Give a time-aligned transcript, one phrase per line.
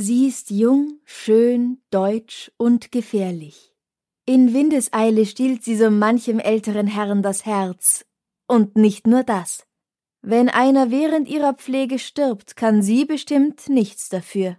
[0.00, 3.74] Sie ist jung, schön, deutsch und gefährlich.
[4.26, 8.04] In Windeseile stiehlt sie so manchem älteren Herrn das Herz.
[8.46, 9.66] Und nicht nur das.
[10.22, 14.56] Wenn einer während ihrer Pflege stirbt, kann sie bestimmt nichts dafür.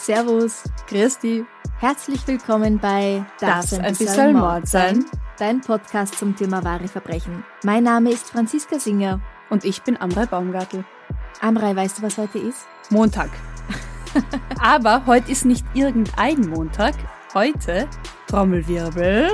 [0.00, 1.44] Servus, Christi.
[1.78, 5.04] Herzlich willkommen bei Darf's ein bisschen Mord sein?
[5.38, 7.44] Dein Podcast zum Thema wahre Verbrechen.
[7.64, 9.20] Mein Name ist Franziska Singer.
[9.50, 10.86] Und ich bin Amrei Baumgartel.
[11.42, 12.66] Amrei, weißt du, was heute ist?
[12.88, 13.28] Montag.
[14.58, 16.94] Aber heute ist nicht irgendein Montag.
[17.34, 17.86] Heute,
[18.26, 19.32] Trommelwirbel.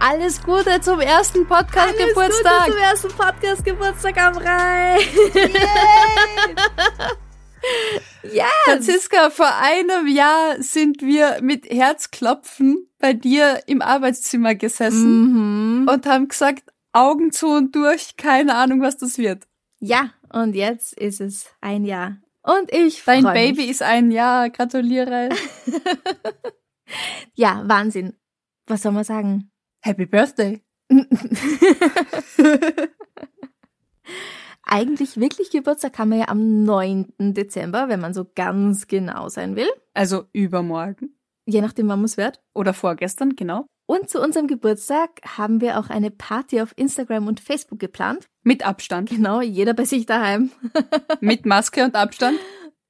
[0.00, 2.66] Alles Gute zum ersten Podcast-Geburtstag.
[2.66, 4.98] zum ersten Podcast-Geburtstag, Amrei.
[8.32, 15.88] Ja, Franziska, vor einem Jahr sind wir mit Herzklopfen bei dir im Arbeitszimmer gesessen Mhm.
[15.88, 19.46] und haben gesagt, Augen zu und durch, keine Ahnung, was das wird.
[19.80, 22.18] Ja, und jetzt ist es ein Jahr.
[22.42, 23.70] Und ich Dein Baby mich.
[23.70, 25.28] ist ein Jahr, gratuliere.
[27.34, 28.14] Ja, Wahnsinn.
[28.66, 29.50] Was soll man sagen?
[29.80, 30.62] Happy Birthday.
[34.70, 37.14] Eigentlich wirklich Geburtstag haben wir ja am 9.
[37.18, 39.68] Dezember, wenn man so ganz genau sein will.
[39.94, 41.14] Also übermorgen
[41.46, 42.42] Je nachdem, wann man es wird.
[42.52, 43.64] oder vorgestern, genau.
[43.86, 48.28] Und zu unserem Geburtstag haben wir auch eine Party auf Instagram und Facebook geplant.
[48.42, 49.08] Mit Abstand.
[49.08, 50.50] Genau, jeder bei sich daheim.
[51.20, 52.38] Mit Maske und Abstand.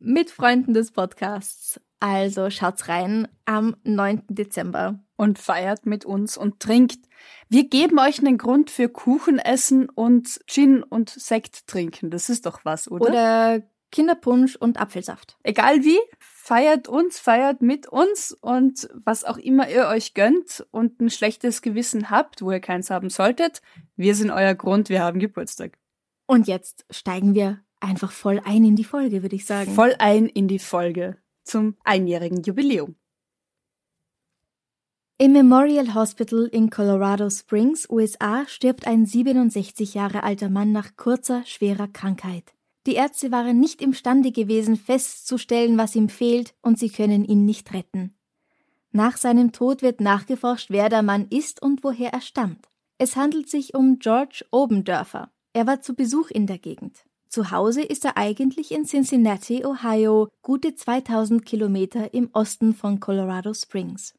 [0.01, 1.81] Mit Freunden des Podcasts.
[2.01, 4.25] Also schaut's rein am 9.
[4.29, 4.99] Dezember.
[5.19, 7.01] Und feiert mit uns und trinkt.
[7.49, 12.11] Wir geben euch einen Grund für Kuchen essen und Gin und Sekt trinken.
[12.11, 13.09] Das ist doch was, oder?
[13.09, 15.37] Oder Kinderpunsch und Apfelsaft.
[15.43, 21.01] Egal wie, feiert uns, feiert mit uns und was auch immer ihr euch gönnt und
[21.01, 23.61] ein schlechtes Gewissen habt, wo ihr keins haben solltet,
[23.97, 25.79] wir sind euer Grund, wir haben Geburtstag.
[26.27, 29.75] Und jetzt steigen wir einfach voll ein in die Folge, würde ich sagen.
[29.75, 32.97] Voll ein in die Folge zum einjährigen Jubiläum.
[35.21, 41.45] Im Memorial Hospital in Colorado Springs, USA, stirbt ein 67 Jahre alter Mann nach kurzer,
[41.45, 42.55] schwerer Krankheit.
[42.87, 47.75] Die Ärzte waren nicht imstande gewesen, festzustellen, was ihm fehlt, und sie können ihn nicht
[47.75, 48.15] retten.
[48.93, 52.69] Nach seinem Tod wird nachgeforscht, wer der Mann ist und woher er stammt.
[52.97, 55.33] Es handelt sich um George Obendörfer.
[55.53, 57.05] Er war zu Besuch in der Gegend.
[57.29, 63.53] Zu Hause ist er eigentlich in Cincinnati, Ohio, gute 2000 Kilometer im Osten von Colorado
[63.53, 64.15] Springs.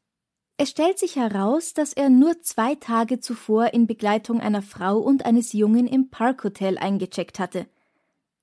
[0.61, 5.25] Es stellt sich heraus, dass er nur zwei Tage zuvor in Begleitung einer Frau und
[5.25, 7.65] eines Jungen im Parkhotel eingecheckt hatte.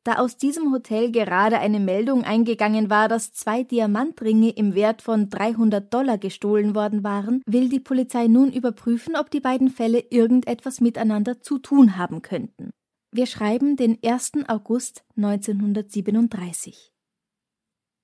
[0.03, 5.29] Da aus diesem Hotel gerade eine Meldung eingegangen war, dass zwei Diamantringe im Wert von
[5.29, 10.81] 300 Dollar gestohlen worden waren, will die Polizei nun überprüfen, ob die beiden Fälle irgendetwas
[10.81, 12.71] miteinander zu tun haben könnten.
[13.13, 14.33] Wir schreiben den 1.
[14.49, 16.96] August 1937.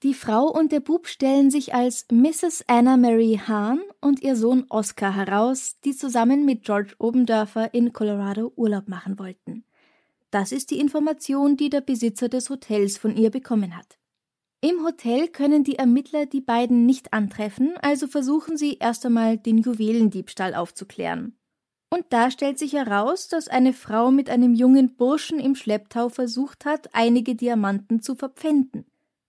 [0.02, 2.64] Die Frau und der Bub stellen sich als Mrs.
[2.66, 8.52] Anna Mary Hahn und ihr Sohn Oscar heraus, die zusammen mit George Obendörfer in Colorado
[8.56, 9.64] Urlaub machen wollten.
[10.32, 13.96] Das ist die Information, die der Besitzer des Hotels von ihr bekommen hat.
[14.60, 19.58] Im Hotel können die Ermittler die beiden nicht antreffen, also versuchen sie erst einmal den
[19.58, 21.36] Juwelendiebstahl aufzuklären.
[21.90, 26.64] Und da stellt sich heraus, dass eine Frau mit einem jungen Burschen im Schlepptau versucht
[26.64, 28.86] hat, einige Diamanten zu verpfänden.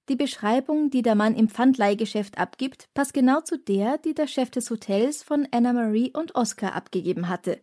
[0.09, 4.49] Die Beschreibung, die der Mann im Pfandleihgeschäft abgibt, passt genau zu der, die der Chef
[4.49, 7.61] des Hotels von Anna Marie und Oscar abgegeben hatte.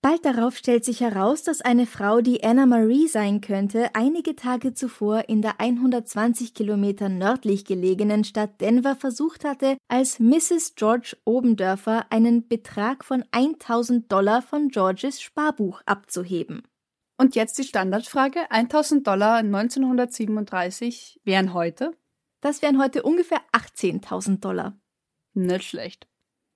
[0.00, 4.72] Bald darauf stellt sich heraus, dass eine Frau, die Anna Marie sein könnte, einige Tage
[4.72, 10.76] zuvor in der 120 Kilometer nördlich gelegenen Stadt Denver versucht hatte, als Mrs.
[10.76, 16.62] George Obendörfer einen Betrag von 1000 Dollar von Georges Sparbuch abzuheben.
[17.18, 18.50] Und jetzt die Standardfrage.
[18.50, 21.92] 1000 Dollar 1937 wären heute?
[22.40, 24.78] Das wären heute ungefähr 18.000 Dollar.
[25.34, 26.06] Nicht schlecht.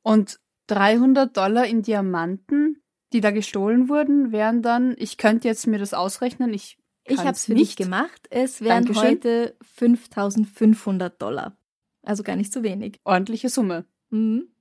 [0.02, 0.38] Und
[0.68, 2.82] 300 Dollar in Diamanten
[3.12, 7.30] die da gestohlen wurden, wären dann, ich könnte jetzt mir das ausrechnen, ich Ich habe
[7.30, 8.26] es für nicht dich gemacht.
[8.30, 9.10] Es wären Dankeschön.
[9.10, 11.56] heute 5500 Dollar.
[12.02, 13.00] Also gar nicht so wenig.
[13.04, 13.84] Ordentliche Summe.
[14.10, 14.51] Mhm.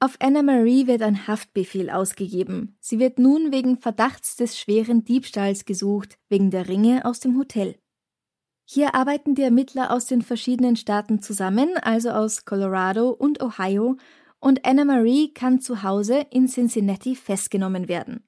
[0.00, 2.76] Auf Anna Marie wird ein Haftbefehl ausgegeben.
[2.80, 7.74] Sie wird nun wegen Verdachts des schweren Diebstahls gesucht, wegen der Ringe aus dem Hotel.
[8.64, 13.96] Hier arbeiten die Ermittler aus den verschiedenen Staaten zusammen, also aus Colorado und Ohio,
[14.38, 18.22] und Anna Marie kann zu Hause in Cincinnati festgenommen werden.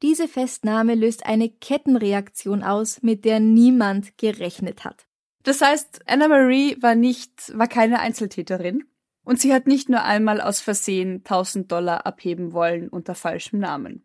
[0.00, 5.06] Diese Festnahme löst eine Kettenreaktion aus, mit der niemand gerechnet hat.
[5.42, 8.84] Das heißt, Anna Marie war nicht, war keine Einzeltäterin.
[9.24, 14.04] Und sie hat nicht nur einmal aus Versehen 1000 Dollar abheben wollen unter falschem Namen.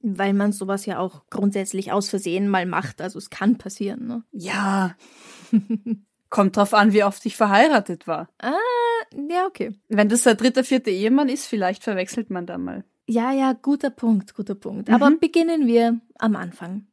[0.00, 4.06] Weil man sowas ja auch grundsätzlich aus Versehen mal macht, also es kann passieren.
[4.06, 4.22] Ne?
[4.32, 4.94] Ja.
[6.30, 8.28] Kommt drauf an, wie oft ich verheiratet war.
[8.38, 8.52] Ah,
[9.30, 9.72] ja, okay.
[9.88, 12.84] Wenn das der dritte, vierte Ehemann ist, vielleicht verwechselt man da mal.
[13.06, 14.90] Ja, ja, guter Punkt, guter Punkt.
[14.90, 15.18] Aber Mhm.
[15.20, 16.86] beginnen wir am Anfang.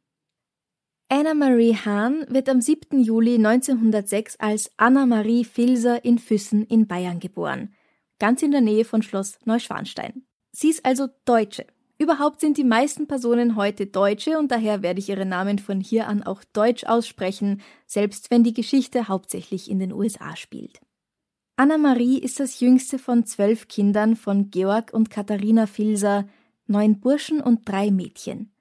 [1.18, 3.00] Anna Marie Hahn wird am 7.
[3.00, 7.74] Juli 1906 als Anna Marie Filser in Füssen in Bayern geboren,
[8.20, 10.26] ganz in der Nähe von Schloss Neuschwanstein.
[10.52, 11.66] Sie ist also Deutsche.
[11.98, 16.10] Überhaupt sind die meisten Personen heute Deutsche und daher werde ich ihren Namen von hier
[16.10, 20.82] an auch Deutsch aussprechen, selbst wenn die Geschichte hauptsächlich in den USA spielt.
[21.56, 26.28] Anna-Marie ist das jüngste von zwölf Kindern von Georg und Katharina Filser,
[26.68, 28.52] neun Burschen und drei Mädchen.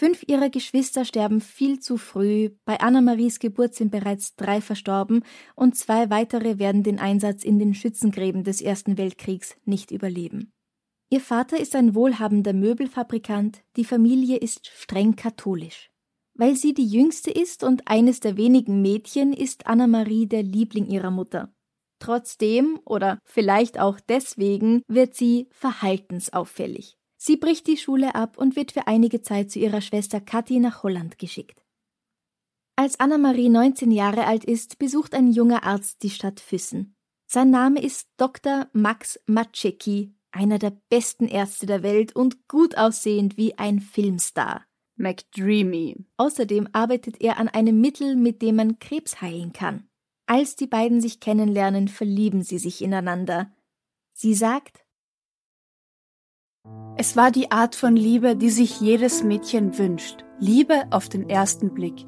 [0.00, 5.24] Fünf ihrer Geschwister sterben viel zu früh, bei Anna-Maries Geburt sind bereits drei verstorben
[5.56, 10.52] und zwei weitere werden den Einsatz in den Schützengräben des Ersten Weltkriegs nicht überleben.
[11.10, 15.90] Ihr Vater ist ein wohlhabender Möbelfabrikant, die Familie ist streng katholisch.
[16.34, 21.10] Weil sie die jüngste ist und eines der wenigen Mädchen, ist Anna-Marie der Liebling ihrer
[21.10, 21.52] Mutter.
[21.98, 26.97] Trotzdem oder vielleicht auch deswegen wird sie verhaltensauffällig.
[27.18, 30.84] Sie bricht die Schule ab und wird für einige Zeit zu ihrer Schwester Kathi nach
[30.84, 31.62] Holland geschickt.
[32.76, 36.94] Als Anna-Marie 19 Jahre alt ist, besucht ein junger Arzt die Stadt Füssen.
[37.26, 38.68] Sein Name ist Dr.
[38.72, 44.64] Max Maczecki, einer der besten Ärzte der Welt und gut aussehend wie ein Filmstar.
[44.94, 45.96] McDreamy.
[46.16, 49.88] Außerdem arbeitet er an einem Mittel, mit dem man Krebs heilen kann.
[50.26, 53.50] Als die beiden sich kennenlernen, verlieben sie sich ineinander.
[54.12, 54.84] Sie sagt,
[56.96, 60.24] Es war die Art von Liebe, die sich jedes Mädchen wünscht.
[60.40, 62.06] Liebe auf den ersten Blick.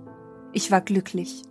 [0.53, 1.43] Ich war glücklich.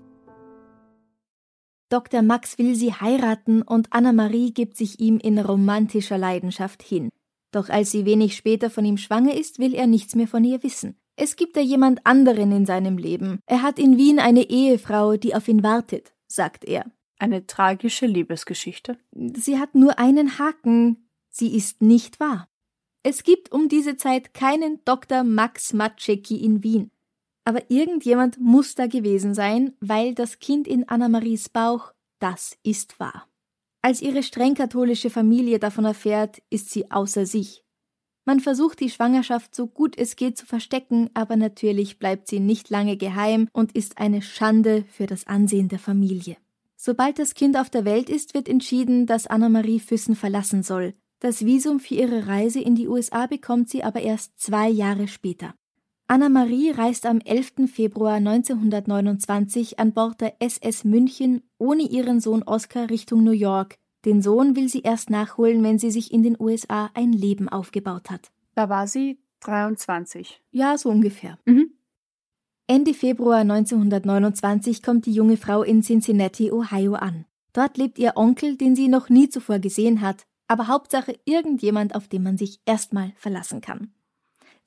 [1.90, 2.22] Dr.
[2.22, 7.10] Max will sie heiraten und Anna-Marie gibt sich ihm in romantischer Leidenschaft hin.
[7.52, 10.62] Doch als sie wenig später von ihm schwanger ist, will er nichts mehr von ihr
[10.62, 10.98] wissen.
[11.16, 13.40] Es gibt da jemand anderen in seinem Leben.
[13.46, 16.86] Er hat in Wien eine Ehefrau, die auf ihn wartet, sagt er.
[17.18, 18.98] Eine tragische Liebesgeschichte.
[19.12, 21.10] Sie hat nur einen Haken.
[21.30, 22.49] Sie ist nicht wahr.
[23.02, 25.24] Es gibt um diese Zeit keinen Dr.
[25.24, 26.92] Max Maczecki in Wien.
[27.46, 33.28] Aber irgendjemand muss da gewesen sein, weil das Kind in Anna-Maries Bauch, das ist wahr.
[33.82, 37.64] Als ihre streng katholische Familie davon erfährt, ist sie außer sich.
[38.26, 42.70] Man versucht die Schwangerschaft so gut es geht zu verstecken, aber natürlich bleibt sie nicht
[42.70, 46.36] lange geheim und ist eine Schande für das Ansehen der Familie.
[46.76, 50.94] Sobald das Kind auf der Welt ist, wird entschieden, dass Anna-Marie Füssen verlassen soll.
[51.20, 55.54] Das Visum für ihre Reise in die USA bekommt sie aber erst zwei Jahre später.
[56.08, 57.70] Anna-Marie reist am 11.
[57.72, 63.78] Februar 1929 an Bord der SS München ohne ihren Sohn Oskar Richtung New York.
[64.06, 68.10] Den Sohn will sie erst nachholen, wenn sie sich in den USA ein Leben aufgebaut
[68.10, 68.32] hat.
[68.56, 70.42] Da war sie 23.
[70.52, 71.38] Ja, so ungefähr.
[71.46, 71.74] Mhm.
[72.66, 77.26] Ende Februar 1929 kommt die junge Frau in Cincinnati, Ohio an.
[77.52, 82.10] Dort lebt ihr Onkel, den sie noch nie zuvor gesehen hat, aber Hauptsache irgendjemand, auf
[82.10, 83.94] den man sich erstmal verlassen kann.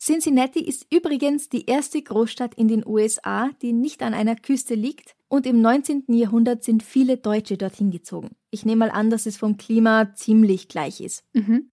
[0.00, 5.14] Cincinnati ist übrigens die erste Großstadt in den USA, die nicht an einer Küste liegt,
[5.28, 6.04] und im 19.
[6.08, 8.30] Jahrhundert sind viele Deutsche dorthin gezogen.
[8.50, 11.24] Ich nehme mal an, dass es vom Klima ziemlich gleich ist.
[11.32, 11.70] Mhm.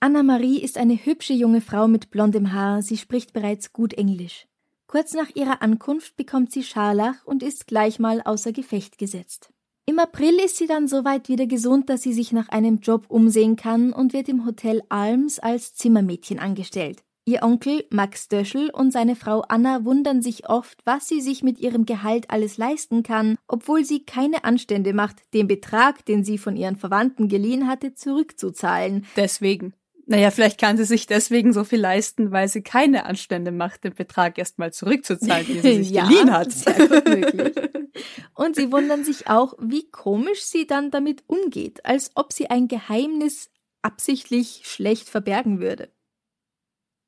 [0.00, 4.46] Anna-Marie ist eine hübsche junge Frau mit blondem Haar, sie spricht bereits gut Englisch.
[4.86, 9.50] Kurz nach ihrer Ankunft bekommt sie Scharlach und ist gleich mal außer Gefecht gesetzt.
[9.88, 13.54] Im April ist sie dann soweit wieder gesund, dass sie sich nach einem Job umsehen
[13.54, 17.04] kann und wird im Hotel Alms als Zimmermädchen angestellt.
[17.24, 21.60] Ihr Onkel Max Döschel und seine Frau Anna wundern sich oft, was sie sich mit
[21.60, 26.56] ihrem Gehalt alles leisten kann, obwohl sie keine Anstände macht, den Betrag, den sie von
[26.56, 29.06] ihren Verwandten geliehen hatte, zurückzuzahlen.
[29.14, 29.72] Deswegen.
[30.08, 33.94] Naja, vielleicht kann sie sich deswegen so viel leisten, weil sie keine Anstände macht, den
[33.94, 36.52] Betrag erstmal zurückzuzahlen, den sie sich ja, geliehen hat.
[36.52, 37.54] Sehr gut möglich.
[38.34, 42.68] Und sie wundern sich auch, wie komisch sie dann damit umgeht, als ob sie ein
[42.68, 43.50] Geheimnis
[43.82, 45.90] absichtlich schlecht verbergen würde.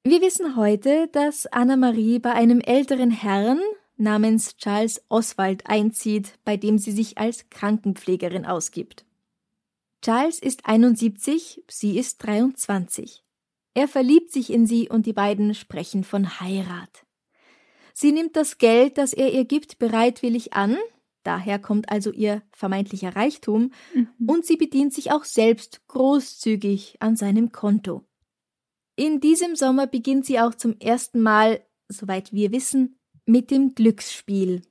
[0.05, 3.61] Wir wissen heute, dass Anna-Marie bei einem älteren Herrn
[3.97, 9.05] namens Charles Oswald einzieht, bei dem sie sich als Krankenpflegerin ausgibt.
[10.03, 13.25] Charles ist 71, sie ist 23.
[13.75, 17.05] Er verliebt sich in sie und die beiden sprechen von Heirat.
[17.95, 20.77] Sie nimmt das Geld, das er ihr gibt, bereitwillig an,
[21.25, 24.09] daher kommt also ihr vermeintlicher Reichtum, mhm.
[24.27, 28.05] und sie bedient sich auch selbst großzügig an seinem Konto.
[28.95, 34.63] In diesem Sommer beginnt sie auch zum ersten Mal, soweit wir wissen, mit dem Glücksspiel.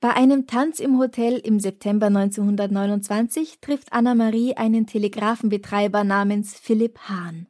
[0.00, 7.48] Bei einem Tanz im Hotel im September 1929 trifft Anna-Marie einen Telegrafenbetreiber namens Philipp Hahn.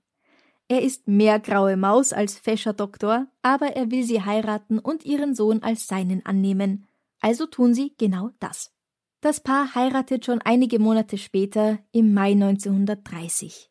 [0.67, 5.35] Er ist mehr graue Maus als fescher Doktor, aber er will sie heiraten und ihren
[5.35, 6.87] Sohn als seinen annehmen.
[7.21, 8.73] Also tun sie genau das.
[9.21, 13.69] Das Paar heiratet schon einige Monate später, im Mai 1930.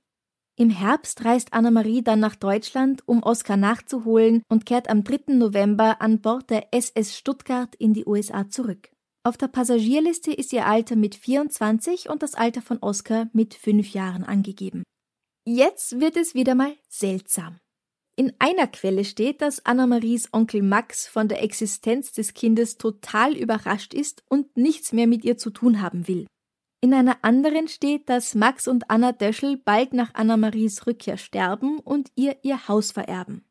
[0.60, 5.36] Im Herbst reist Anna-Marie dann nach Deutschland, um Oskar nachzuholen und kehrt am 3.
[5.36, 8.90] November an Bord der SS Stuttgart in die USA zurück.
[9.24, 13.94] Auf der Passagierliste ist ihr Alter mit 24 und das Alter von Oskar mit 5
[13.94, 14.82] Jahren angegeben.
[15.46, 17.60] Jetzt wird es wieder mal seltsam.
[18.16, 23.94] In einer Quelle steht, dass Anna-Maries Onkel Max von der Existenz des Kindes total überrascht
[23.94, 26.26] ist und nichts mehr mit ihr zu tun haben will.
[26.88, 32.14] In einer anderen steht, dass Max und Anna Döschel bald nach Anna-Maries Rückkehr sterben und
[32.16, 33.44] ihr ihr Haus vererben.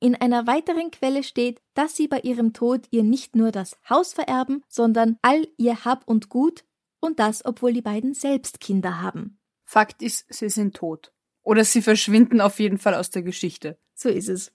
[0.00, 4.14] In einer weiteren Quelle steht, dass sie bei ihrem Tod ihr nicht nur das Haus
[4.14, 6.64] vererben, sondern all ihr Hab und Gut
[6.98, 9.38] und das, obwohl die beiden selbst Kinder haben.
[9.66, 11.12] Fakt ist, sie sind tot.
[11.42, 13.78] Oder sie verschwinden auf jeden Fall aus der Geschichte.
[13.92, 14.50] So ist es.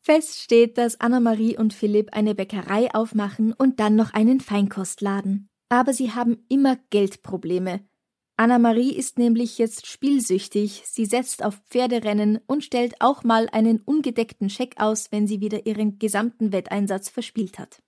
[0.00, 5.94] Fest steht, dass Anna-Marie und Philipp eine Bäckerei aufmachen und dann noch einen Feinkostladen aber
[5.94, 7.80] sie haben immer Geldprobleme.
[8.36, 14.48] Anna-Marie ist nämlich jetzt spielsüchtig, sie setzt auf Pferderennen und stellt auch mal einen ungedeckten
[14.50, 17.82] Scheck aus, wenn sie wieder ihren gesamten Wetteinsatz verspielt hat.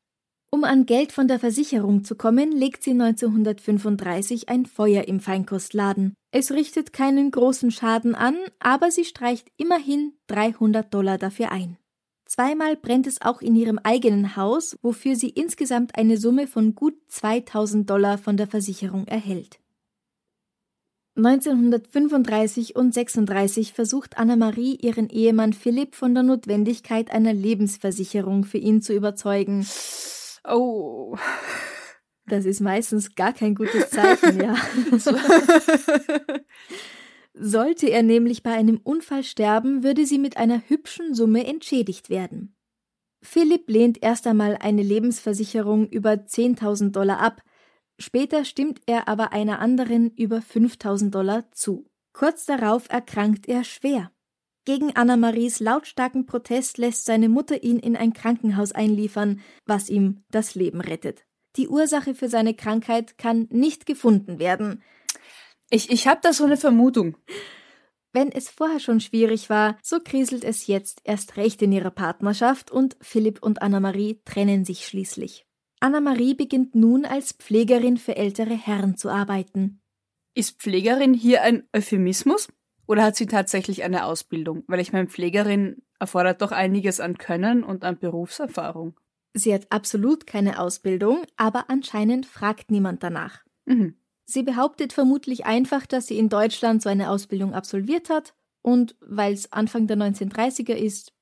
[0.50, 6.12] Um an Geld von der Versicherung zu kommen, legt sie 1935 ein Feuer im Feinkostladen.
[6.30, 11.78] Es richtet keinen großen Schaden an, aber sie streicht immerhin 300 Dollar dafür ein.
[12.32, 16.94] Zweimal brennt es auch in ihrem eigenen Haus, wofür sie insgesamt eine Summe von gut
[17.08, 19.60] 2000 Dollar von der Versicherung erhält.
[21.14, 28.80] 1935 und 36 versucht Anna-Marie ihren Ehemann Philipp von der Notwendigkeit einer Lebensversicherung für ihn
[28.80, 29.66] zu überzeugen.
[30.48, 31.18] Oh.
[32.24, 34.56] Das ist meistens gar kein gutes Zeichen, ja.
[37.34, 42.54] Sollte er nämlich bei einem Unfall sterben, würde sie mit einer hübschen Summe entschädigt werden.
[43.22, 47.42] Philipp lehnt erst einmal eine Lebensversicherung über 10.000 Dollar ab,
[47.98, 51.86] später stimmt er aber einer anderen über 5.000 Dollar zu.
[52.12, 54.10] Kurz darauf erkrankt er schwer.
[54.64, 60.54] Gegen Anna-Maries lautstarken Protest lässt seine Mutter ihn in ein Krankenhaus einliefern, was ihm das
[60.54, 61.24] Leben rettet.
[61.56, 64.82] Die Ursache für seine Krankheit kann nicht gefunden werden.
[65.74, 67.16] Ich, ich habe da so eine Vermutung.
[68.12, 72.70] Wenn es vorher schon schwierig war, so kriselt es jetzt erst recht in ihrer Partnerschaft
[72.70, 75.46] und Philipp und Anna-Marie trennen sich schließlich.
[75.80, 79.80] Anna-Marie beginnt nun als Pflegerin für ältere Herren zu arbeiten.
[80.34, 82.48] Ist Pflegerin hier ein Euphemismus?
[82.86, 84.64] Oder hat sie tatsächlich eine Ausbildung?
[84.66, 89.00] Weil ich meine, Pflegerin erfordert doch einiges an Können und an Berufserfahrung.
[89.32, 93.40] Sie hat absolut keine Ausbildung, aber anscheinend fragt niemand danach.
[93.64, 93.96] Mhm.
[94.32, 99.34] Sie behauptet vermutlich einfach, dass sie in Deutschland so eine Ausbildung absolviert hat und weil
[99.34, 101.12] es Anfang der 1930er ist,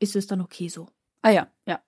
[0.00, 0.88] ist es dann okay so.
[1.22, 1.80] Ah ja, ja.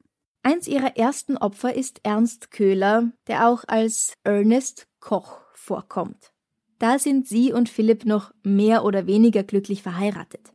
[0.43, 6.33] Eins ihrer ersten Opfer ist Ernst Köhler, der auch als Ernest Koch vorkommt.
[6.79, 10.53] Da sind sie und Philipp noch mehr oder weniger glücklich verheiratet.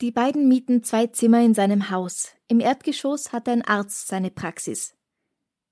[0.00, 2.30] Die beiden mieten zwei Zimmer in seinem Haus.
[2.48, 4.94] Im Erdgeschoss hat ein Arzt seine Praxis.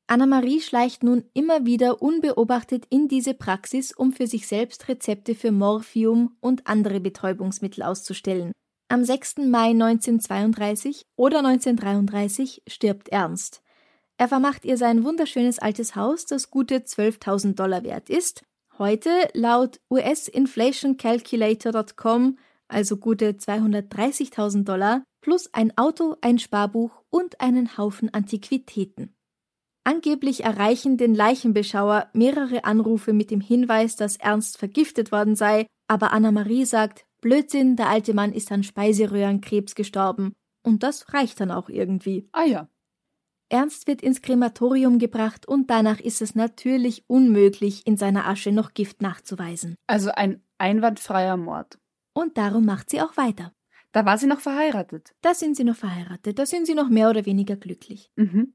[0.09, 5.53] Anna-Marie schleicht nun immer wieder unbeobachtet in diese Praxis, um für sich selbst Rezepte für
[5.53, 8.53] Morphium und andere Betäubungsmittel auszustellen.
[8.89, 9.37] Am 6.
[9.47, 13.63] Mai 1932 oder 1933 stirbt Ernst.
[14.17, 18.43] Er vermacht ihr sein wunderschönes altes Haus, das gute 12.000 Dollar wert ist.
[18.79, 22.39] Heute laut usinflationcalculator.com
[22.69, 29.15] also gute 230.000 Dollar plus ein Auto, ein Sparbuch und einen Haufen Antiquitäten.
[29.89, 36.13] Angeblich erreichen den Leichenbeschauer mehrere Anrufe mit dem Hinweis, dass Ernst vergiftet worden sei, aber
[36.13, 40.35] Anna-Marie sagt, Blödsinn, der alte Mann ist an Speiseröhrenkrebs gestorben.
[40.63, 42.29] Und das reicht dann auch irgendwie.
[42.33, 42.69] Ah ja.
[43.49, 48.75] Ernst wird ins Krematorium gebracht und danach ist es natürlich unmöglich, in seiner Asche noch
[48.75, 49.75] Gift nachzuweisen.
[49.87, 51.79] Also ein einwandfreier Mord.
[52.13, 53.55] Und darum macht sie auch weiter.
[53.93, 55.15] Da war sie noch verheiratet.
[55.23, 58.13] Da sind sie noch verheiratet, da sind sie noch mehr oder weniger glücklich.
[58.17, 58.53] Mhm.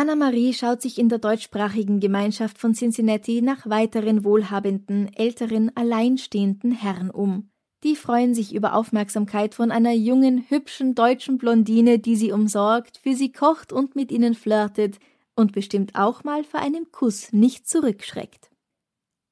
[0.00, 7.10] Anna-Marie schaut sich in der deutschsprachigen Gemeinschaft von Cincinnati nach weiteren wohlhabenden, älteren, alleinstehenden Herren
[7.10, 7.50] um.
[7.84, 13.14] Die freuen sich über Aufmerksamkeit von einer jungen, hübschen deutschen Blondine, die sie umsorgt, für
[13.14, 14.98] sie kocht und mit ihnen flirtet
[15.36, 18.48] und bestimmt auch mal vor einem Kuss nicht zurückschreckt.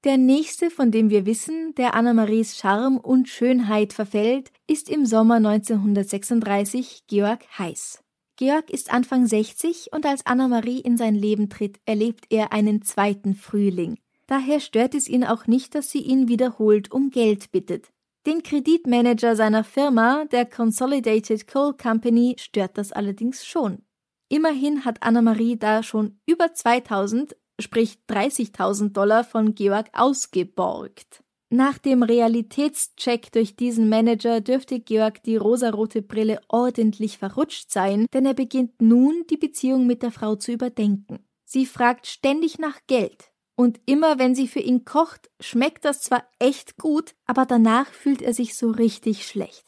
[0.04, 5.36] Der nächste, von dem wir wissen, der Anna-Maries Charme und Schönheit verfällt, ist im Sommer
[5.36, 8.04] 1936 Georg Heiß.
[8.38, 13.34] Georg ist Anfang 60 und als Anna-Marie in sein Leben tritt, erlebt er einen zweiten
[13.34, 13.98] Frühling.
[14.28, 17.88] Daher stört es ihn auch nicht, dass sie ihn wiederholt um Geld bittet.
[18.26, 23.82] Den Kreditmanager seiner Firma, der Consolidated Coal Company, stört das allerdings schon.
[24.28, 31.24] Immerhin hat Anna-Marie da schon über 2000, sprich 30.000 Dollar von Georg ausgeborgt.
[31.50, 38.26] Nach dem Realitätscheck durch diesen Manager dürfte Georg die rosarote Brille ordentlich verrutscht sein, denn
[38.26, 41.20] er beginnt nun, die Beziehung mit der Frau zu überdenken.
[41.46, 43.30] Sie fragt ständig nach Geld.
[43.56, 48.20] Und immer wenn sie für ihn kocht, schmeckt das zwar echt gut, aber danach fühlt
[48.20, 49.64] er sich so richtig schlecht.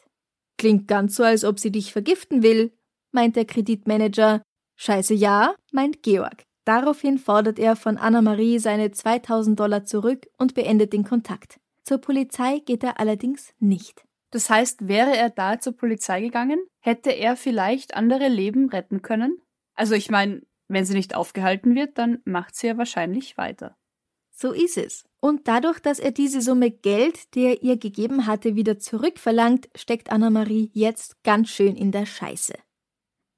[0.57, 2.71] Klingt ganz so, als ob sie dich vergiften will,
[3.11, 4.43] meint der Kreditmanager.
[4.77, 6.43] Scheiße ja, meint Georg.
[6.63, 11.59] Daraufhin fordert er von Anna-Marie seine 2000 Dollar zurück und beendet den Kontakt.
[11.83, 14.03] Zur Polizei geht er allerdings nicht.
[14.31, 19.41] Das heißt, wäre er da zur Polizei gegangen, hätte er vielleicht andere Leben retten können?
[19.75, 23.75] Also ich meine, wenn sie nicht aufgehalten wird, dann macht sie ja wahrscheinlich weiter.
[24.33, 25.03] So ist es.
[25.19, 30.11] Und dadurch, dass er diese Summe Geld, die er ihr gegeben hatte, wieder zurückverlangt, steckt
[30.11, 32.53] Anna-Marie jetzt ganz schön in der Scheiße.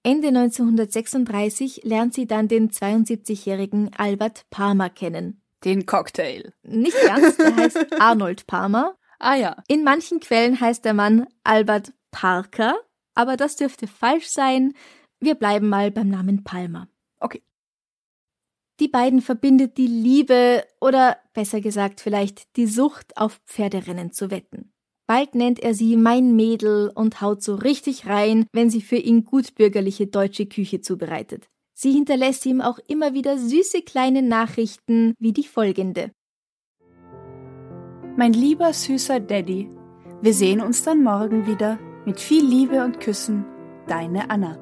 [0.04, 5.43] Ende 1936 lernt sie dann den 72-jährigen Albert Palmer kennen.
[5.64, 6.54] Den Cocktail.
[6.64, 8.96] Nicht ganz, der heißt Arnold Palmer.
[9.20, 9.64] Ah ja.
[9.68, 12.76] In manchen Quellen heißt der Mann Albert Parker,
[13.16, 14.74] aber das dürfte falsch sein.
[15.20, 16.88] Wir bleiben mal beim Namen Palmer.
[17.20, 17.42] Okay.
[18.80, 24.74] Die beiden verbindet die Liebe oder besser gesagt vielleicht die Sucht auf Pferderennen zu wetten.
[25.08, 29.26] Bald nennt er sie mein Mädel und haut so richtig rein, wenn sie für ihn
[29.26, 31.50] gutbürgerliche deutsche Küche zubereitet.
[31.74, 36.12] Sie hinterlässt ihm auch immer wieder süße kleine Nachrichten wie die folgende.
[38.16, 39.70] Mein lieber süßer Daddy,
[40.22, 41.80] wir sehen uns dann morgen wieder.
[42.06, 43.46] Mit viel Liebe und Küssen,
[43.88, 44.60] deine Anna.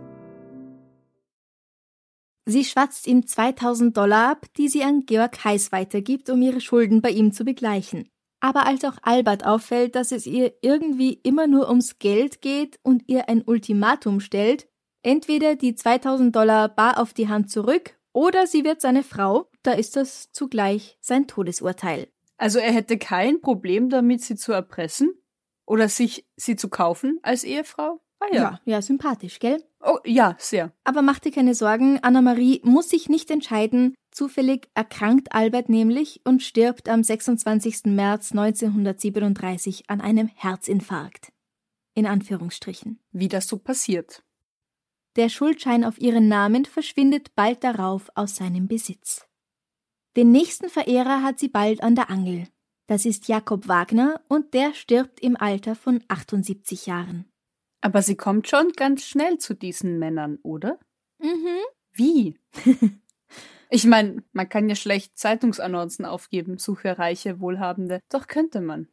[2.45, 7.01] Sie schwatzt ihm 2000 Dollar ab, die sie an Georg Heiß weitergibt, um ihre Schulden
[7.01, 8.09] bei ihm zu begleichen.
[8.39, 13.03] Aber als auch Albert auffällt, dass es ihr irgendwie immer nur ums Geld geht und
[13.07, 14.67] ihr ein Ultimatum stellt,
[15.03, 19.71] entweder die 2000 Dollar bar auf die Hand zurück oder sie wird seine Frau, da
[19.71, 22.07] ist das zugleich sein Todesurteil.
[22.37, 25.13] Also er hätte kein Problem damit, sie zu erpressen
[25.65, 28.01] oder sich sie zu kaufen als Ehefrau?
[28.19, 28.41] Ah ja.
[28.41, 29.63] Ja, ja sympathisch, gell?
[29.83, 30.71] Oh, ja, sehr.
[30.83, 33.95] Aber mach dir keine Sorgen, Anna-Marie muss sich nicht entscheiden.
[34.11, 37.85] Zufällig erkrankt Albert nämlich und stirbt am 26.
[37.85, 41.31] März 1937 an einem Herzinfarkt.
[41.93, 42.99] In Anführungsstrichen.
[43.11, 44.23] Wie das so passiert.
[45.17, 49.27] Der Schuldschein auf ihren Namen verschwindet bald darauf aus seinem Besitz.
[50.15, 52.47] Den nächsten Verehrer hat sie bald an der Angel.
[52.87, 57.25] Das ist Jakob Wagner und der stirbt im Alter von 78 Jahren.
[57.81, 60.79] Aber sie kommt schon ganz schnell zu diesen Männern, oder?
[61.19, 61.59] Mhm.
[61.93, 62.37] Wie?
[63.69, 67.99] ich meine, man kann ja schlecht Zeitungsannoncen aufgeben, suche reiche, wohlhabende.
[68.09, 68.87] Doch könnte man.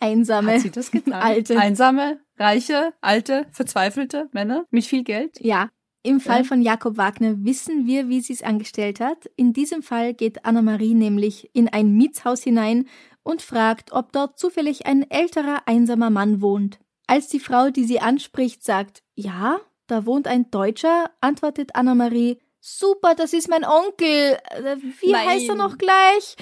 [0.00, 0.52] Einsame.
[0.54, 1.14] Hat sie das getan?
[1.14, 1.58] Alte.
[1.58, 5.38] Einsame, reiche, alte, verzweifelte Männer mit viel Geld?
[5.40, 5.70] Ja.
[6.02, 6.44] Im Fall Ja.
[6.44, 9.26] von Jakob Wagner wissen wir, wie sie es angestellt hat.
[9.36, 12.86] In diesem Fall geht Anna-Marie nämlich in ein Mietshaus hinein
[13.24, 16.78] und fragt, ob dort zufällig ein älterer, einsamer Mann wohnt.
[17.08, 23.14] Als die Frau, die sie anspricht, sagt, ja, da wohnt ein Deutscher, antwortet Anna-Marie, super,
[23.16, 24.36] das ist mein Onkel.
[24.50, 25.28] Äh, Wie Nein.
[25.28, 26.36] heißt er noch gleich?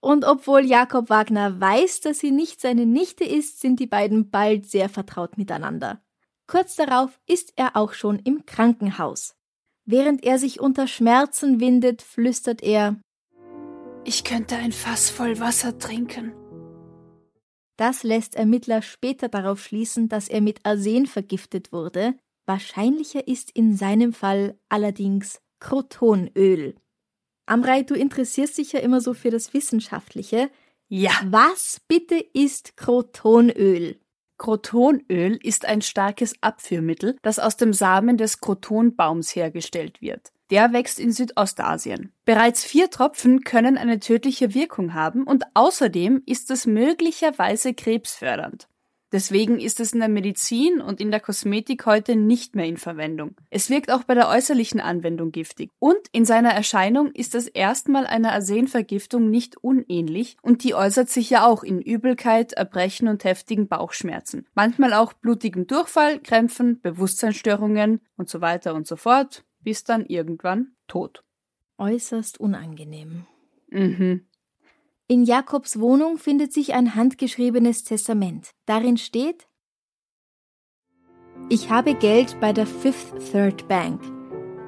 [0.00, 4.66] Und obwohl Jakob Wagner weiß, dass sie nicht seine Nichte ist, sind die beiden bald
[4.66, 6.02] sehr vertraut miteinander.
[6.46, 9.36] Kurz darauf ist er auch schon im Krankenhaus.
[9.84, 13.00] Während er sich unter Schmerzen windet, flüstert er,
[14.04, 16.32] Ich könnte ein Fass voll Wasser trinken.
[17.76, 22.14] Das lässt Ermittler später darauf schließen, dass er mit Arsen vergiftet wurde.
[22.46, 26.74] Wahrscheinlicher ist in seinem Fall allerdings Crotonöl.
[27.50, 30.50] Amrei, du interessierst dich ja immer so für das Wissenschaftliche.
[30.88, 31.10] Ja.
[31.24, 33.98] Was bitte ist Crotonöl?
[34.38, 40.32] Crotonöl ist ein starkes Abführmittel, das aus dem Samen des Crotonbaums hergestellt wird.
[40.50, 42.12] Der wächst in Südostasien.
[42.24, 48.68] Bereits vier Tropfen können eine tödliche Wirkung haben und außerdem ist es möglicherweise krebsfördernd.
[49.12, 53.34] Deswegen ist es in der Medizin und in der Kosmetik heute nicht mehr in Verwendung.
[53.50, 55.70] Es wirkt auch bei der äußerlichen Anwendung giftig.
[55.78, 61.30] Und in seiner Erscheinung ist das erstmal einer Arsenvergiftung nicht unähnlich und die äußert sich
[61.30, 64.46] ja auch in Übelkeit, Erbrechen und heftigen Bauchschmerzen.
[64.54, 70.72] Manchmal auch blutigem Durchfall, Krämpfen, Bewusstseinsstörungen und so weiter und so fort, bis dann irgendwann
[70.86, 71.24] tot.
[71.78, 73.26] Äußerst unangenehm.
[73.70, 74.26] Mhm.
[75.10, 78.52] In Jakobs Wohnung findet sich ein handgeschriebenes Testament.
[78.64, 79.48] Darin steht
[81.48, 84.00] Ich habe Geld bei der Fifth Third Bank.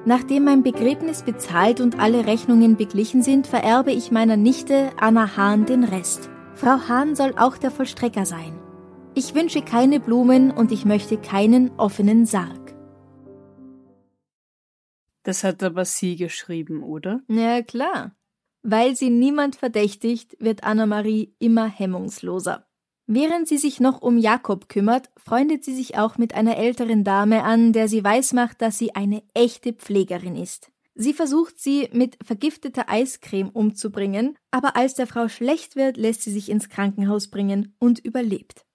[0.05, 5.65] Nachdem mein Begräbnis bezahlt und alle Rechnungen beglichen sind, vererbe ich meiner Nichte Anna Hahn
[5.65, 6.29] den Rest.
[6.55, 8.59] Frau Hahn soll auch der Vollstrecker sein.
[9.15, 12.75] Ich wünsche keine Blumen und ich möchte keinen offenen Sarg.
[15.23, 17.21] Das hat aber sie geschrieben, oder?
[17.29, 18.13] Ja, klar.
[18.63, 22.65] Weil sie niemand verdächtigt, wird Anna-Marie immer hemmungsloser.
[23.05, 27.43] Während sie sich noch um Jakob kümmert, freundet sie sich auch mit einer älteren Dame
[27.43, 30.71] an, der sie weismacht, dass sie eine echte Pflegerin ist.
[30.95, 36.31] Sie versucht sie mit vergifteter Eiscreme umzubringen, aber als der Frau schlecht wird, lässt sie
[36.31, 38.65] sich ins Krankenhaus bringen und überlebt.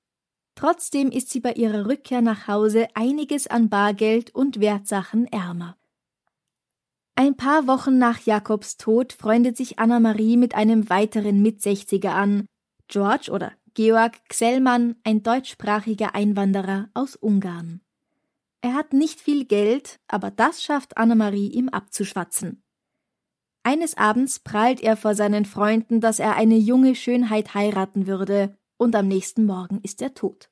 [0.57, 5.77] Trotzdem ist sie bei ihrer Rückkehr nach Hause einiges an Bargeld und Wertsachen ärmer.
[7.18, 12.46] Ein paar Wochen nach Jakobs Tod freundet sich Anna-Marie mit einem weiteren Mitsechziger an,
[12.87, 17.81] George oder Georg Xellmann, ein deutschsprachiger Einwanderer aus Ungarn.
[18.61, 22.62] Er hat nicht viel Geld, aber das schafft Anna-Marie ihm abzuschwatzen.
[23.64, 28.94] Eines Abends prahlt er vor seinen Freunden, dass er eine junge Schönheit heiraten würde, und
[28.94, 30.50] am nächsten Morgen ist er tot.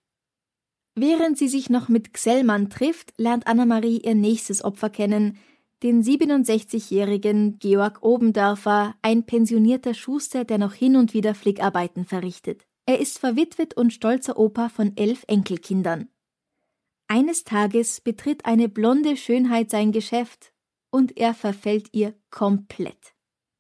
[0.96, 5.38] Während sie sich noch mit Xellmann trifft, lernt Anna-Marie ihr nächstes Opfer kennen,
[5.82, 12.66] den 67-jährigen Georg Obendörfer, ein pensionierter Schuster, der noch hin und wieder Flickarbeiten verrichtet.
[12.86, 16.08] Er ist verwitwet und stolzer Opa von elf Enkelkindern.
[17.08, 20.52] Eines Tages betritt eine blonde Schönheit sein Geschäft
[20.90, 23.14] und er verfällt ihr komplett.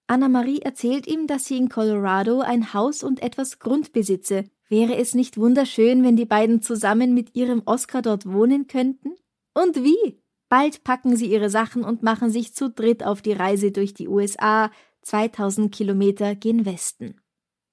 [0.08, 4.44] Anna-Marie erzählt ihm, dass sie in Colorado ein Haus und etwas Grund besitze.
[4.68, 9.14] Wäre es nicht wunderschön, wenn die beiden zusammen mit ihrem Oscar dort wohnen könnten?
[9.54, 10.20] Und wie?
[10.48, 14.08] Bald packen sie ihre Sachen und machen sich zu dritt auf die Reise durch die
[14.08, 14.70] USA,
[15.02, 17.20] 2000 Kilometer gen Westen.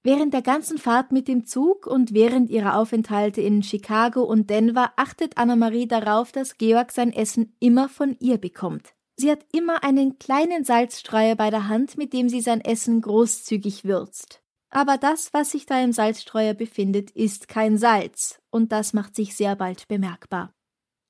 [0.06, 4.92] Während der ganzen Fahrt mit dem Zug und während ihrer Aufenthalte in Chicago und Denver
[4.98, 8.94] achtet Anna-Marie darauf, dass Georg sein Essen immer von ihr bekommt.
[9.16, 13.86] Sie hat immer einen kleinen Salzstreuer bei der Hand, mit dem sie sein Essen großzügig
[13.86, 14.42] würzt.
[14.70, 19.36] Aber das, was sich da im Salzstreuer befindet, ist kein Salz, und das macht sich
[19.36, 20.54] sehr bald bemerkbar.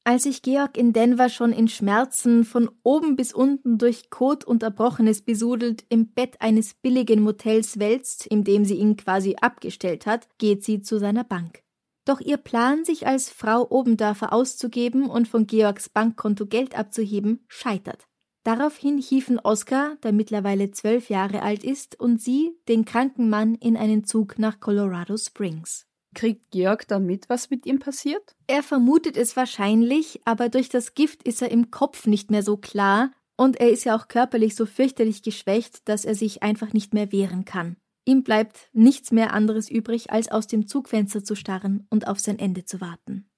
[0.06, 4.62] Als sich Georg in Denver schon in Schmerzen von oben bis unten durch Kot und
[4.62, 10.28] Erbrochenes besudelt im Bett eines billigen Motels wälzt, in dem sie ihn quasi abgestellt hat,
[10.40, 11.64] geht sie zu seiner Bank.
[12.06, 18.06] Doch ihr Plan, sich als Frau Obendörfer auszugeben und von Georgs Bankkonto Geld abzuheben, scheitert.
[18.44, 23.78] Daraufhin hieven Oskar, der mittlerweile zwölf Jahre alt ist, und sie den kranken Mann in
[23.78, 25.88] einen Zug nach Colorado Springs.
[26.14, 28.36] Kriegt Georg da mit, was mit ihm passiert?
[28.48, 32.58] Er vermutet es wahrscheinlich, aber durch das Gift ist er im Kopf nicht mehr so
[32.58, 36.94] klar und er ist ja auch körperlich so fürchterlich geschwächt, dass er sich einfach nicht
[36.94, 37.78] mehr wehren kann.
[38.06, 42.38] Ihm bleibt nichts mehr anderes übrig, als aus dem Zugfenster zu starren und auf sein
[42.38, 43.30] Ende zu warten.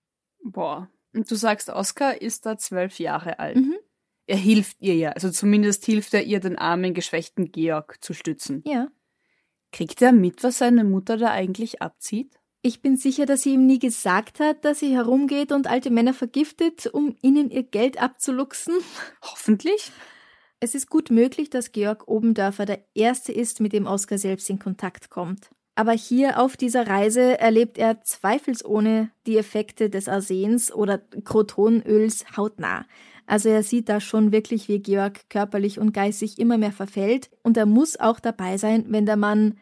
[0.44, 0.90] Boah.
[1.14, 3.58] Und du sagst, Oskar ist da zwölf Jahre alt.
[3.58, 3.76] Mhm.
[4.28, 8.64] Er hilft ihr ja, also zumindest hilft er ihr, den armen, geschwächten Georg zu stützen.
[8.66, 8.88] Ja.
[9.72, 12.40] Kriegt er mit, was seine Mutter da eigentlich abzieht?
[12.68, 16.16] Ich bin sicher, dass sie ihm nie gesagt hat, dass sie herumgeht und alte Männer
[16.16, 18.74] vergiftet, um ihnen ihr Geld abzuluxen.
[19.22, 19.92] Hoffentlich.
[20.60, 24.58] Es ist gut möglich, dass Georg Obendörfer der Erste ist, mit dem Oskar selbst in
[24.58, 25.52] Kontakt kommt.
[25.76, 32.88] Aber hier auf dieser Reise erlebt er zweifelsohne die Effekte des Arsens oder Crotonöls hautnah.
[33.28, 37.58] Also er sieht da schon wirklich, wie Georg körperlich und geistig immer mehr verfällt und
[37.58, 39.60] er muss auch dabei sein, wenn der Mann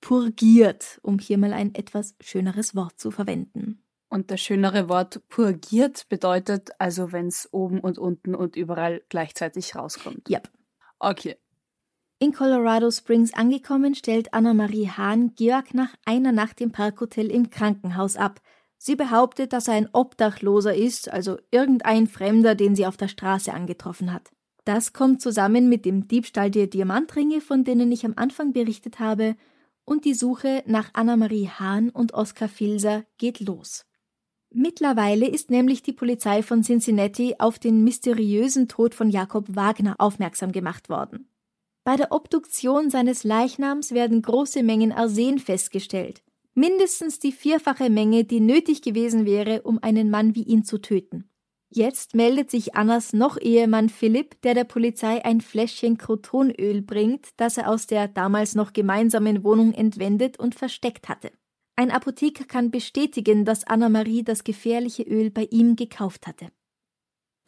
[0.00, 3.82] purgiert, um hier mal ein etwas schöneres Wort zu verwenden.
[4.08, 9.76] Und das schönere Wort purgiert bedeutet also, wenn es oben und unten und überall gleichzeitig
[9.76, 10.28] rauskommt.
[10.28, 10.38] Ja.
[10.38, 10.50] Yep.
[10.98, 11.36] Okay.
[12.18, 18.16] In Colorado Springs angekommen, stellt Anna-Marie Hahn Georg nach einer Nacht im Parkhotel im Krankenhaus
[18.16, 18.40] ab.
[18.76, 23.54] Sie behauptet, dass er ein Obdachloser ist, also irgendein Fremder, den sie auf der Straße
[23.54, 24.30] angetroffen hat.
[24.64, 29.36] Das kommt zusammen mit dem Diebstahl der Diamantringe, von denen ich am Anfang berichtet habe,
[29.90, 33.86] und die Suche nach Anna-Marie Hahn und Oskar Filser geht los.
[34.48, 40.52] Mittlerweile ist nämlich die Polizei von Cincinnati auf den mysteriösen Tod von Jakob Wagner aufmerksam
[40.52, 41.28] gemacht worden.
[41.82, 46.22] Bei der Obduktion seines Leichnams werden große Mengen Arsen festgestellt.
[46.54, 51.29] Mindestens die vierfache Menge, die nötig gewesen wäre, um einen Mann wie ihn zu töten.
[51.72, 57.58] Jetzt meldet sich Annas noch Ehemann Philipp, der der Polizei ein Fläschchen Krotonöl bringt, das
[57.58, 61.30] er aus der damals noch gemeinsamen Wohnung entwendet und versteckt hatte.
[61.76, 66.50] Ein Apotheker kann bestätigen, dass Anna-Marie das gefährliche Öl bei ihm gekauft hatte.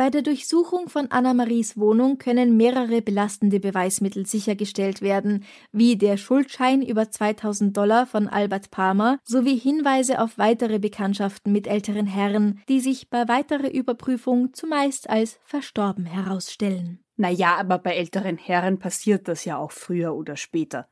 [0.03, 6.83] Bei der Durchsuchung von Anna-Maries Wohnung können mehrere belastende Beweismittel sichergestellt werden, wie der Schuldschein
[6.83, 12.81] über 2000 Dollar von Albert Palmer sowie Hinweise auf weitere Bekanntschaften mit älteren Herren, die
[12.81, 16.99] sich bei weiterer Überprüfung zumeist als verstorben herausstellen.
[17.17, 20.88] Naja, aber bei älteren Herren passiert das ja auch früher oder später.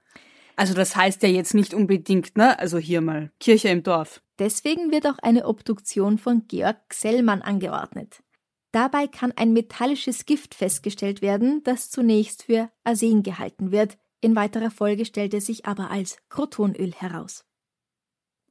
[0.55, 2.57] Also das heißt ja jetzt nicht unbedingt, ne?
[2.61, 4.23] Also hier mal Kirche im Dorf.
[4.39, 8.23] Deswegen wird auch eine Obduktion von Georg Xellmann angeordnet.
[8.73, 14.71] Dabei kann ein metallisches Gift festgestellt werden, das zunächst für Arsen gehalten wird, in weiterer
[14.71, 17.45] Folge stellt es sich aber als Krotonöl heraus.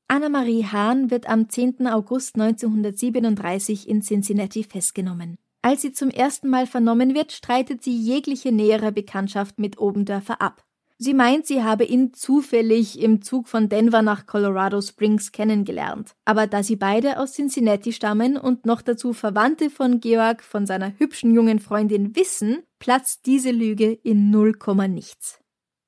[0.07, 1.87] Anna-Marie Hahn wird am 10.
[1.87, 5.37] August 1937 in Cincinnati festgenommen.
[5.61, 10.65] Als sie zum ersten Mal vernommen wird, streitet sie jegliche nähere Bekanntschaft mit Obendörfer ab.
[11.01, 16.13] Sie meint, sie habe ihn zufällig im Zug von Denver nach Colorado Springs kennengelernt.
[16.25, 20.91] Aber da sie beide aus Cincinnati stammen und noch dazu Verwandte von Georg von seiner
[20.99, 25.39] hübschen jungen Freundin wissen, platzt diese Lüge in null Komma nichts.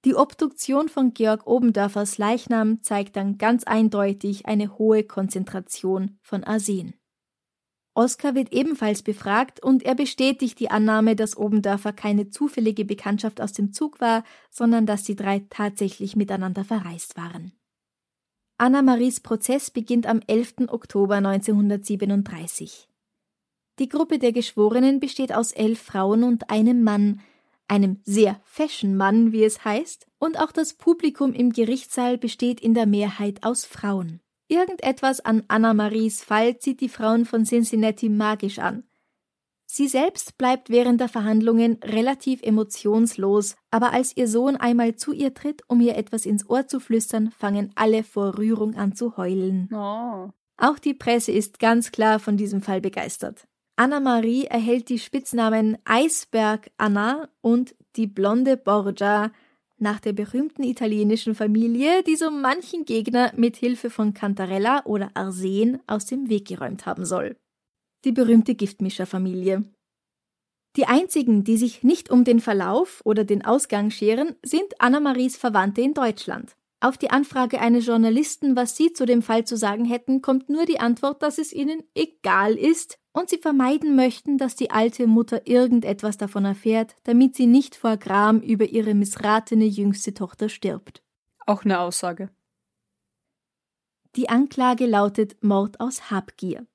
[0.05, 6.93] Die Obduktion von Georg Obendörfers Leichnam zeigt dann ganz eindeutig eine hohe Konzentration von Arsen.
[7.93, 13.51] Oskar wird ebenfalls befragt und er bestätigt die Annahme, dass Obendörfer keine zufällige Bekanntschaft aus
[13.51, 17.51] dem Zug war, sondern dass die drei tatsächlich miteinander verreist waren.
[18.57, 20.69] Anna-Maries Prozess beginnt am 11.
[20.69, 22.87] Oktober 1937.
[23.79, 27.21] Die Gruppe der Geschworenen besteht aus elf Frauen und einem Mann,
[27.67, 32.73] einem sehr fashion Mann, wie es heißt, und auch das Publikum im Gerichtssaal besteht in
[32.73, 34.20] der Mehrheit aus Frauen.
[34.51, 38.83] Irgendetwas an Anna-Maries Fall zieht die Frauen von Cincinnati magisch an.
[39.65, 45.33] Sie selbst bleibt während der Verhandlungen relativ emotionslos, aber als ihr Sohn einmal zu ihr
[45.33, 49.69] tritt, um ihr etwas ins Ohr zu flüstern, fangen alle vor Rührung an zu heulen.
[49.71, 50.31] Oh.
[50.57, 53.47] Auch die Presse ist ganz klar von diesem Fall begeistert.
[53.77, 59.31] Anna-Marie erhält die Spitznamen Eisberg Anna und die blonde Borgia,
[59.81, 65.79] nach der berühmten italienischen Familie, die so manchen Gegner mit Hilfe von Cantarella oder Arsen
[65.87, 67.35] aus dem Weg geräumt haben soll.
[68.05, 69.63] Die berühmte Giftmischerfamilie.
[70.77, 75.81] Die einzigen, die sich nicht um den Verlauf oder den Ausgang scheren, sind Anna-Maries Verwandte
[75.81, 76.55] in Deutschland.
[76.83, 80.65] Auf die Anfrage eines Journalisten, was sie zu dem Fall zu sagen hätten, kommt nur
[80.65, 85.45] die Antwort, dass es ihnen egal ist und sie vermeiden möchten, dass die alte Mutter
[85.45, 91.03] irgendetwas davon erfährt, damit sie nicht vor Gram über ihre missratene jüngste Tochter stirbt.
[91.45, 92.31] Auch eine Aussage.
[94.15, 96.65] Die Anklage lautet Mord aus Habgier.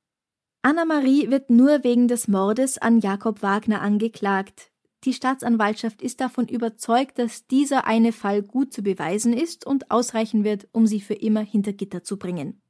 [0.62, 4.70] Anna-Marie wird nur wegen des Mordes an Jakob Wagner angeklagt.
[5.06, 10.42] Die Staatsanwaltschaft ist davon überzeugt, dass dieser eine Fall gut zu beweisen ist und ausreichen
[10.42, 12.60] wird, um sie für immer hinter Gitter zu bringen.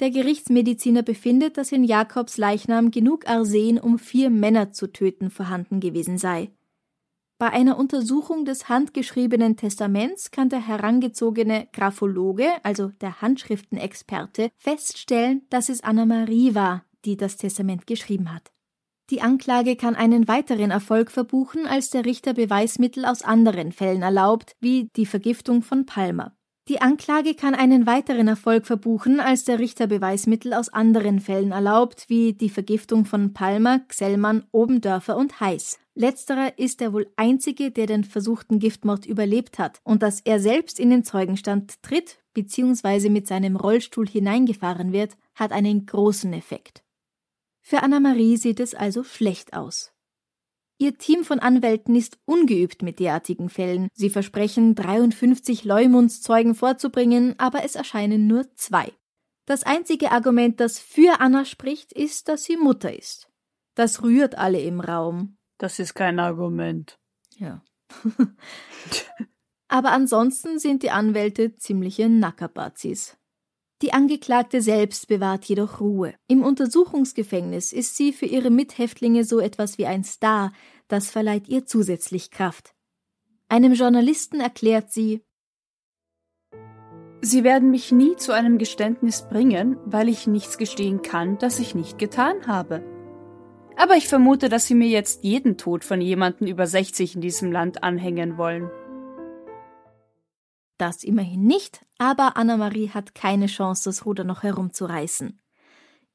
[0.00, 5.78] Der Gerichtsmediziner befindet, dass in Jakobs Leichnam genug Arsen, um vier Männer zu töten, vorhanden
[5.78, 6.50] gewesen sei.
[7.36, 15.68] Bei einer Untersuchung des handgeschriebenen Testaments kann der herangezogene Graphologe, also der Handschriftenexperte, feststellen, dass
[15.68, 18.54] es Anna-Marie war, die das Testament geschrieben hat.
[19.10, 24.56] Die Anklage kann einen weiteren Erfolg verbuchen, als der Richter Beweismittel aus anderen Fällen erlaubt,
[24.60, 26.34] wie die Vergiftung von Palmer.
[26.68, 32.06] Die Anklage kann einen weiteren Erfolg verbuchen, als der Richter Beweismittel aus anderen Fällen erlaubt,
[32.08, 35.78] wie die Vergiftung von Palmer, Xellmann, Obendörfer und Heiß.
[35.94, 40.80] Letzterer ist der wohl einzige, der den versuchten Giftmord überlebt hat, und dass er selbst
[40.80, 43.10] in den Zeugenstand tritt bzw.
[43.10, 46.83] mit seinem Rollstuhl hineingefahren wird, hat einen großen Effekt.
[47.66, 49.94] Für Anna-Marie sieht es also schlecht aus.
[50.76, 53.88] Ihr Team von Anwälten ist ungeübt mit derartigen Fällen.
[53.94, 58.92] Sie versprechen, 53 Leumundszeugen vorzubringen, aber es erscheinen nur zwei.
[59.46, 63.30] Das einzige Argument, das für Anna spricht, ist, dass sie Mutter ist.
[63.74, 65.38] Das rührt alle im Raum.
[65.56, 66.98] Das ist kein Argument.
[67.38, 67.64] Ja.
[69.68, 73.16] aber ansonsten sind die Anwälte ziemliche Nackerbazis.
[73.84, 76.14] Die Angeklagte selbst bewahrt jedoch Ruhe.
[76.26, 80.54] Im Untersuchungsgefängnis ist sie für ihre Mithäftlinge so etwas wie ein Star,
[80.88, 82.74] das verleiht ihr zusätzlich Kraft.
[83.50, 85.20] Einem Journalisten erklärt sie
[87.20, 91.74] Sie werden mich nie zu einem Geständnis bringen, weil ich nichts gestehen kann, das ich
[91.74, 92.82] nicht getan habe.
[93.76, 97.52] Aber ich vermute, dass Sie mir jetzt jeden Tod von jemandem über 60 in diesem
[97.52, 98.70] Land anhängen wollen.
[100.78, 105.40] Das immerhin nicht, aber Anna-Marie hat keine Chance, das Ruder noch herumzureißen.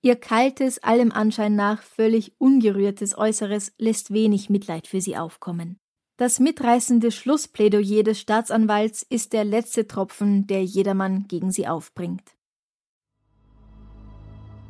[0.02, 5.78] Ihr kaltes, allem Anschein nach völlig ungerührtes Äußeres lässt wenig Mitleid für sie aufkommen.
[6.18, 12.24] Das mitreißende Schlussplädoyer des Staatsanwalts ist der letzte Tropfen, der jedermann gegen sie aufbringt.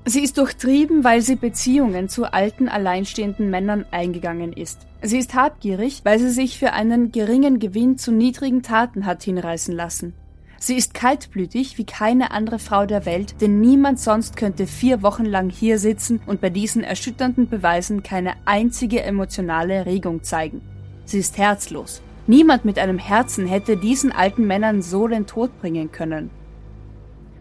[0.10, 4.88] Sie ist durchtrieben, weil sie Beziehungen zu alten, alleinstehenden Männern eingegangen ist.
[5.04, 9.72] Sie ist habgierig, weil sie sich für einen geringen Gewinn zu niedrigen Taten hat hinreißen
[9.72, 10.16] lassen.
[10.58, 15.26] Sie ist kaltblütig wie keine andere Frau der Welt, denn niemand sonst könnte vier Wochen
[15.26, 20.62] lang hier sitzen und bei diesen erschütternden Beweisen keine einzige emotionale Regung zeigen.
[21.06, 22.02] Sie ist herzlos.
[22.26, 26.32] Niemand mit einem Herzen hätte diesen alten Männern so den Tod bringen können.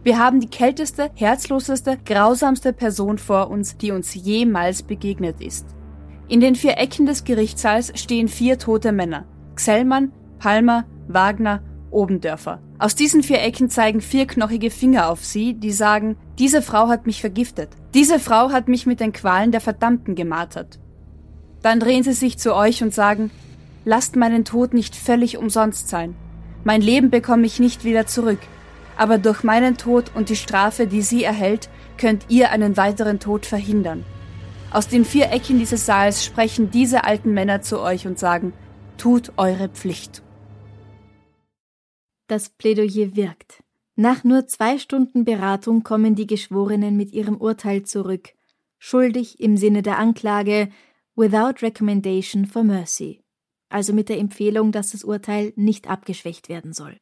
[0.09, 5.67] Wir haben die kälteste, herzloseste, grausamste Person vor uns, die uns jemals begegnet ist.
[6.27, 9.25] In den vier Ecken des Gerichtssaals stehen vier tote Männer.
[9.53, 12.59] Xellmann, Palmer, Wagner, Obendörfer.
[12.79, 17.05] Aus diesen vier Ecken zeigen vier knochige Finger auf sie, die sagen, diese Frau hat
[17.05, 17.69] mich vergiftet.
[17.93, 20.79] Diese Frau hat mich mit den Qualen der Verdammten gemartert.
[21.61, 23.29] Dann drehen sie sich zu euch und sagen,
[23.85, 26.15] lasst meinen Tod nicht völlig umsonst sein.
[26.63, 28.39] Mein Leben bekomme ich nicht wieder zurück.
[28.99, 33.45] Aber durch meinen Tod und die Strafe, die sie erhält, könnt ihr einen weiteren Tod
[33.45, 34.03] verhindern.
[34.71, 38.51] Aus den vier Ecken dieses Saals sprechen diese alten Männer zu euch und sagen,
[38.97, 40.21] tut eure Pflicht.
[42.27, 43.63] Das Plädoyer wirkt.
[43.95, 48.33] Nach nur zwei Stunden Beratung kommen die Geschworenen mit ihrem Urteil zurück.
[48.79, 50.67] Schuldig im Sinne der Anklage,
[51.15, 53.21] without recommendation for mercy.
[53.69, 56.97] Also mit der Empfehlung, dass das Urteil nicht abgeschwächt werden soll.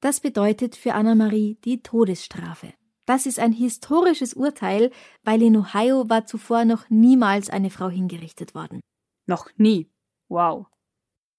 [0.00, 2.72] Das bedeutet für Anna-Marie die Todesstrafe.
[3.04, 4.90] Das ist ein historisches Urteil,
[5.24, 8.80] weil in Ohio war zuvor noch niemals eine Frau hingerichtet worden.
[9.26, 9.90] Noch nie.
[10.28, 10.66] Wow.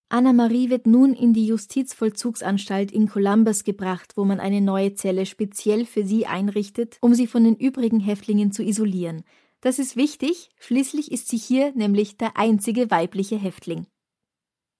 [0.10, 5.86] Anna-Marie wird nun in die Justizvollzugsanstalt in Columbus gebracht, wo man eine neue Zelle speziell
[5.86, 9.24] für sie einrichtet, um sie von den übrigen Häftlingen zu isolieren.
[9.62, 13.86] Das ist wichtig, schließlich ist sie hier nämlich der einzige weibliche Häftling.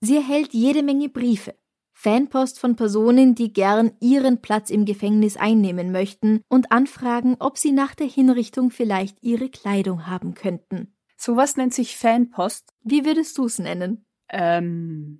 [0.02, 1.54] Sie erhält jede Menge Briefe,
[2.02, 7.74] Fanpost von Personen, die gern ihren Platz im Gefängnis einnehmen möchten und anfragen, ob sie
[7.74, 10.96] nach der Hinrichtung vielleicht ihre Kleidung haben könnten.
[11.18, 12.74] Sowas nennt sich Fanpost.
[12.86, 14.06] Wie würdest du es nennen?
[14.30, 15.20] Ähm,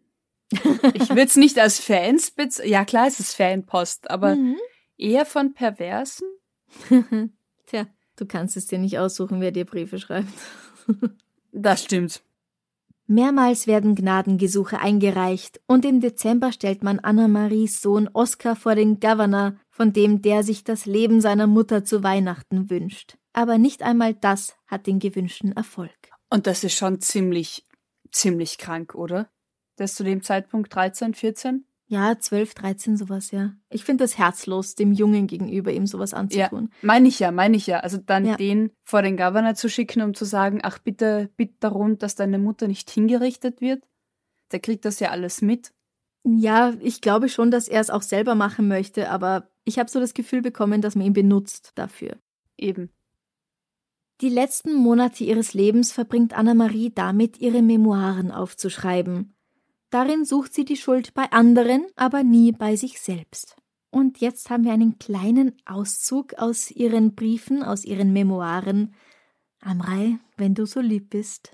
[0.94, 2.32] ich würde es nicht als Fans.
[2.64, 4.56] Ja, klar, es ist Fanpost, aber mhm.
[4.98, 6.30] eher von Perversen.
[7.66, 10.32] Tja, du kannst es dir nicht aussuchen, wer dir Briefe schreibt.
[11.52, 12.22] das stimmt.
[13.10, 19.56] Mehrmals werden Gnadengesuche eingereicht und im Dezember stellt man Anna-Maries Sohn Oskar vor den Governor,
[19.72, 23.18] von dem der sich das Leben seiner Mutter zu Weihnachten wünscht.
[23.34, 25.90] Aber nicht einmal das hat den gewünschten Erfolg.
[26.30, 27.66] Und das ist schon ziemlich
[28.12, 29.30] ziemlich krank, oder?
[29.78, 31.66] Der ist zu dem Zeitpunkt 13, 14?
[31.92, 33.56] Ja, 12, 13, sowas, ja.
[33.72, 36.70] Ich finde das herzlos, dem Jungen gegenüber ihm sowas anzutun.
[36.72, 37.80] Ja, meine ich ja, meine ich ja.
[37.80, 38.38] Also dann ja.
[38.38, 42.38] den vor den Governor zu schicken, um zu sagen, ach bitte, bitte darum, dass deine
[42.38, 43.84] Mutter nicht hingerichtet wird.
[44.52, 45.74] Der kriegt das ja alles mit.
[46.24, 50.00] Ja, ich glaube schon, dass er es auch selber machen möchte, aber ich habe so
[50.00, 52.18] das Gefühl bekommen, dass man ihn benutzt dafür.
[52.56, 52.92] Eben.
[54.22, 59.34] Die letzten Monate ihres Lebens verbringt Anna-Marie damit, ihre Memoiren aufzuschreiben.
[59.90, 63.56] Darin sucht sie die Schuld bei anderen, aber nie bei sich selbst.
[63.92, 68.94] Und jetzt haben wir einen kleinen Auszug aus ihren Briefen, aus ihren Memoiren.
[69.62, 71.54] Amrei, wenn du so lieb bist.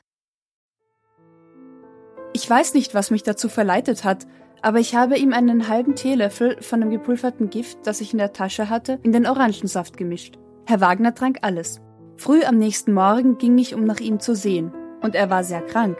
[2.34, 4.28] Ich weiß nicht, was mich dazu verleitet hat,
[4.62, 8.34] aber ich habe ihm einen halben Teelöffel von dem gepulverten Gift, das ich in der
[8.34, 10.38] Tasche hatte, in den Orangensaft gemischt.
[10.66, 11.80] Herr Wagner trank alles.
[12.18, 15.62] Früh am nächsten Morgen ging ich, um nach ihm zu sehen, und er war sehr
[15.62, 15.98] krank.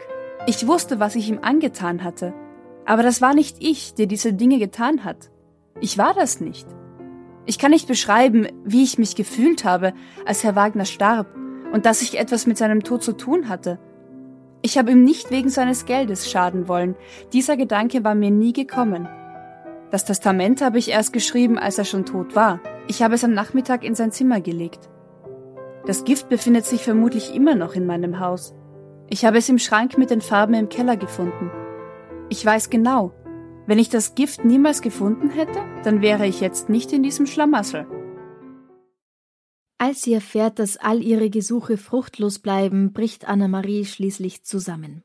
[0.48, 2.32] Ich wusste, was ich ihm angetan hatte,
[2.84, 5.30] aber das war nicht ich, der diese Dinge getan hat.
[5.80, 6.68] Ich war das nicht.
[7.46, 9.92] Ich kann nicht beschreiben, wie ich mich gefühlt habe,
[10.24, 11.26] als Herr Wagner starb
[11.72, 13.80] und dass ich etwas mit seinem Tod zu tun hatte.
[14.62, 16.94] Ich habe ihm nicht wegen seines Geldes schaden wollen.
[17.32, 19.08] Dieser Gedanke war mir nie gekommen.
[19.90, 22.60] Das Testament habe ich erst geschrieben, als er schon tot war.
[22.86, 24.88] Ich habe es am Nachmittag in sein Zimmer gelegt.
[25.86, 28.54] Das Gift befindet sich vermutlich immer noch in meinem Haus.
[29.08, 31.50] Ich habe es im Schrank mit den Farben im Keller gefunden.
[32.28, 33.12] Ich weiß genau,
[33.66, 37.86] wenn ich das Gift niemals gefunden hätte, dann wäre ich jetzt nicht in diesem Schlamassel.
[39.78, 45.02] Als sie erfährt, dass all ihre Gesuche fruchtlos bleiben, bricht Anna-Marie schließlich zusammen.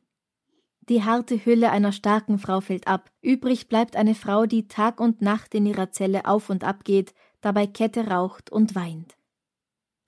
[0.89, 5.21] Die harte Hülle einer starken Frau fällt ab, übrig bleibt eine Frau, die Tag und
[5.21, 9.15] Nacht in ihrer Zelle auf und ab geht, dabei Kette raucht und weint.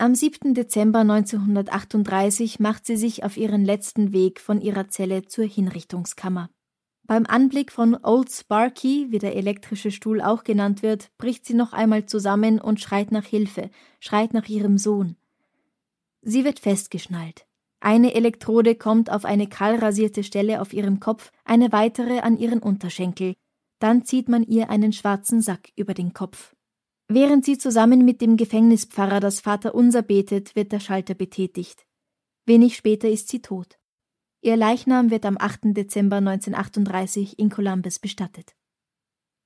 [0.03, 0.53] Am 7.
[0.53, 6.49] Dezember 1938 macht sie sich auf ihren letzten Weg von ihrer Zelle zur Hinrichtungskammer.
[7.03, 11.71] Beim Anblick von Old Sparky, wie der elektrische Stuhl auch genannt wird, bricht sie noch
[11.71, 13.69] einmal zusammen und schreit nach Hilfe,
[14.01, 15.15] schreit nach ihrem Sohn.
[16.21, 17.45] Sie wird festgeschnallt.
[17.79, 23.35] Eine Elektrode kommt auf eine kahlrasierte Stelle auf ihrem Kopf, eine weitere an ihren Unterschenkel.
[23.79, 26.53] Dann zieht man ihr einen schwarzen Sack über den Kopf.
[27.15, 31.85] Während sie zusammen mit dem Gefängnispfarrer das Vaterunser betet, wird der Schalter betätigt.
[32.47, 33.77] Wenig später ist sie tot.
[34.41, 35.75] Ihr Leichnam wird am 8.
[35.77, 38.55] Dezember 1938 in Columbus bestattet.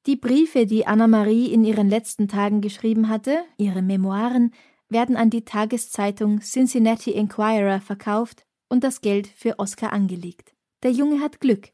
[0.05, 4.53] Die Briefe, die Anna-Marie in ihren letzten Tagen geschrieben hatte, ihre Memoiren,
[4.87, 10.55] werden an die Tageszeitung Cincinnati Enquirer verkauft und das Geld für Oscar angelegt.
[10.83, 11.73] Der Junge hat Glück.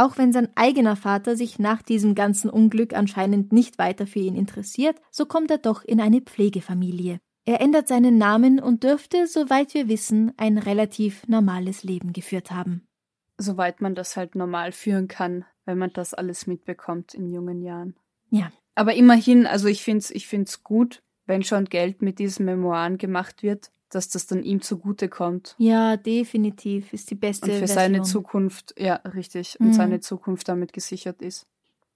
[0.00, 4.34] Auch wenn sein eigener Vater sich nach diesem ganzen Unglück anscheinend nicht weiter für ihn
[4.34, 7.20] interessiert, so kommt er doch in eine Pflegefamilie.
[7.44, 12.88] Er ändert seinen Namen und dürfte, soweit wir wissen, ein relativ normales Leben geführt haben.
[13.36, 17.94] Soweit man das halt normal führen kann, wenn man das alles mitbekommt in jungen Jahren.
[18.30, 18.50] Ja.
[18.74, 22.96] Aber immerhin, also ich finde es ich find's gut, wenn schon Geld mit diesen Memoiren
[22.96, 25.54] gemacht wird, dass das dann ihm zugutekommt.
[25.58, 27.74] Ja, definitiv ist die beste Und für Version.
[27.78, 29.72] seine Zukunft, ja, richtig, und Mhm.
[29.74, 31.46] seine Zukunft damit gesichert ist.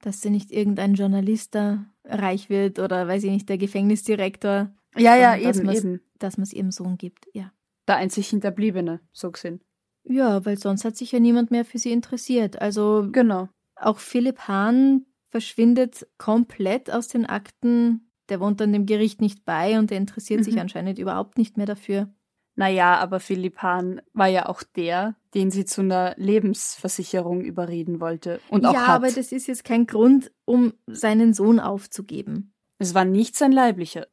[0.02, 4.70] Dass sie nicht irgendein Journalist da reich wird oder weiß ich nicht, der Gefängnisdirektor.
[4.96, 6.00] Ja, ja, dass eben, man's- eben.
[6.18, 7.52] Dass man es ihrem Sohn gibt, ja.
[7.88, 9.60] Der einzig Hinterbliebene, so gesehen.
[10.04, 12.60] Ja, weil sonst hat sich ja niemand mehr für sie interessiert.
[12.60, 13.48] Also Genau.
[13.76, 18.10] auch Philipp Hahn verschwindet komplett aus den Akten.
[18.28, 20.60] Der wohnt dann dem Gericht nicht bei und der interessiert sich Mhm.
[20.62, 22.12] anscheinend überhaupt nicht mehr dafür.
[22.56, 28.40] Naja, aber Philipp Hahn war ja auch der, den sie zu einer Lebensversicherung überreden wollte.
[28.48, 28.96] Und auch ja, hat.
[28.96, 32.52] aber das ist jetzt kein Grund, um seinen Sohn aufzugeben.
[32.78, 34.06] es war nicht sein leiblicher.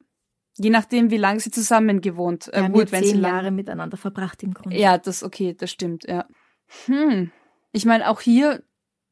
[0.57, 2.49] Je nachdem, wie lange sie zusammen gewohnt.
[2.53, 4.77] Äh, haben gut, ja wenn sie zehn lang- Jahre miteinander verbracht im Grunde.
[4.77, 6.25] Ja, das okay, das stimmt, ja.
[6.85, 7.31] Hm.
[7.71, 8.63] Ich meine, auch hier,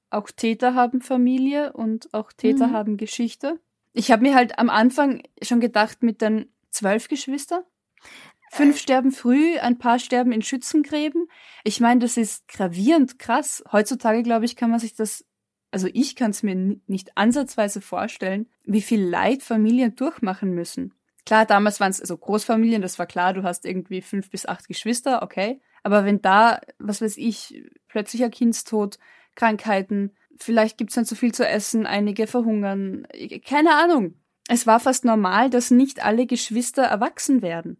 [0.09, 2.73] auch Täter haben Familie und auch Täter Mhm.
[2.73, 3.59] haben Geschichte.
[3.99, 7.63] Ich habe mir halt am Anfang schon gedacht, mit den zwölf Geschwistern.
[8.49, 8.79] Fünf Äh.
[8.79, 11.27] sterben früh, ein paar sterben in Schützengräben.
[11.65, 13.61] Ich meine, das ist gravierend krass.
[13.73, 15.25] Heutzutage, glaube ich, kann man sich das,
[15.71, 20.93] also ich kann es mir nicht ansatzweise vorstellen, wie viel Leid Familien durchmachen müssen.
[21.25, 24.69] Klar, damals waren es also Großfamilien, das war klar, du hast irgendwie fünf bis acht
[24.69, 25.59] Geschwister, okay.
[25.83, 28.97] Aber wenn da, was weiß ich, plötzlicher Kindstod,
[29.35, 33.07] Krankheiten, vielleicht gibt's dann zu viel zu essen, einige verhungern,
[33.45, 34.15] keine Ahnung.
[34.47, 37.77] Es war fast normal, dass nicht alle Geschwister erwachsen werden.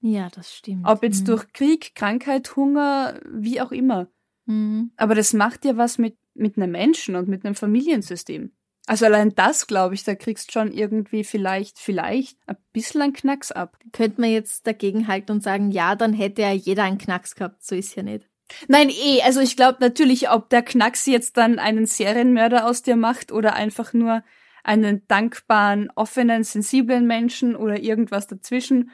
[0.00, 0.86] Ja, das stimmt.
[0.86, 1.26] Ob jetzt Mhm.
[1.26, 4.08] durch Krieg, Krankheit, Hunger, wie auch immer.
[4.46, 4.92] Mhm.
[4.96, 8.52] Aber das macht ja was mit, mit einem Menschen und mit einem Familiensystem.
[8.86, 13.50] Also allein das, glaube ich, da kriegst schon irgendwie vielleicht, vielleicht ein bisschen einen Knacks
[13.50, 13.76] ab.
[13.92, 17.64] Könnte man jetzt dagegen halten und sagen, ja, dann hätte ja jeder einen Knacks gehabt.
[17.64, 18.28] So ist ja nicht.
[18.68, 22.96] Nein, eh, also ich glaube natürlich, ob der Knacks jetzt dann einen Serienmörder aus dir
[22.96, 24.22] macht oder einfach nur
[24.62, 28.90] einen dankbaren, offenen, sensiblen Menschen oder irgendwas dazwischen.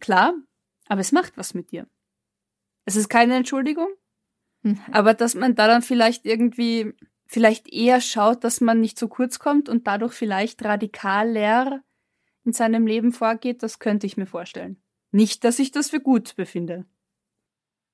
[0.00, 0.34] Klar,
[0.88, 1.86] aber es macht was mit dir.
[2.84, 3.88] Es ist keine Entschuldigung,
[4.62, 4.80] Mhm.
[4.90, 6.92] aber dass man da dann vielleicht irgendwie,
[7.26, 11.82] vielleicht eher schaut, dass man nicht zu kurz kommt und dadurch vielleicht radikaler
[12.44, 14.80] in seinem Leben vorgeht, das könnte ich mir vorstellen.
[15.12, 16.84] Nicht, dass ich das für gut befinde.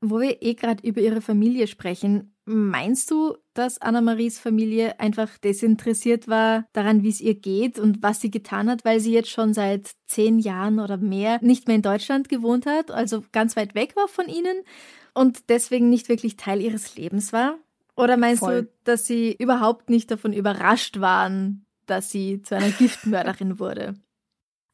[0.03, 6.27] Wo wir eh gerade über ihre Familie sprechen, meinst du, dass Anna-Maries Familie einfach desinteressiert
[6.27, 9.55] war daran, wie es ihr geht und was sie getan hat, weil sie jetzt schon
[9.55, 13.95] seit zehn Jahren oder mehr nicht mehr in Deutschland gewohnt hat, also ganz weit weg
[13.95, 14.65] war von ihnen
[15.15, 17.59] und deswegen nicht wirklich Teil ihres Lebens war?
[17.97, 18.63] Oder meinst Voll.
[18.63, 23.95] du, dass sie überhaupt nicht davon überrascht waren, dass sie zu einer Giftmörderin wurde?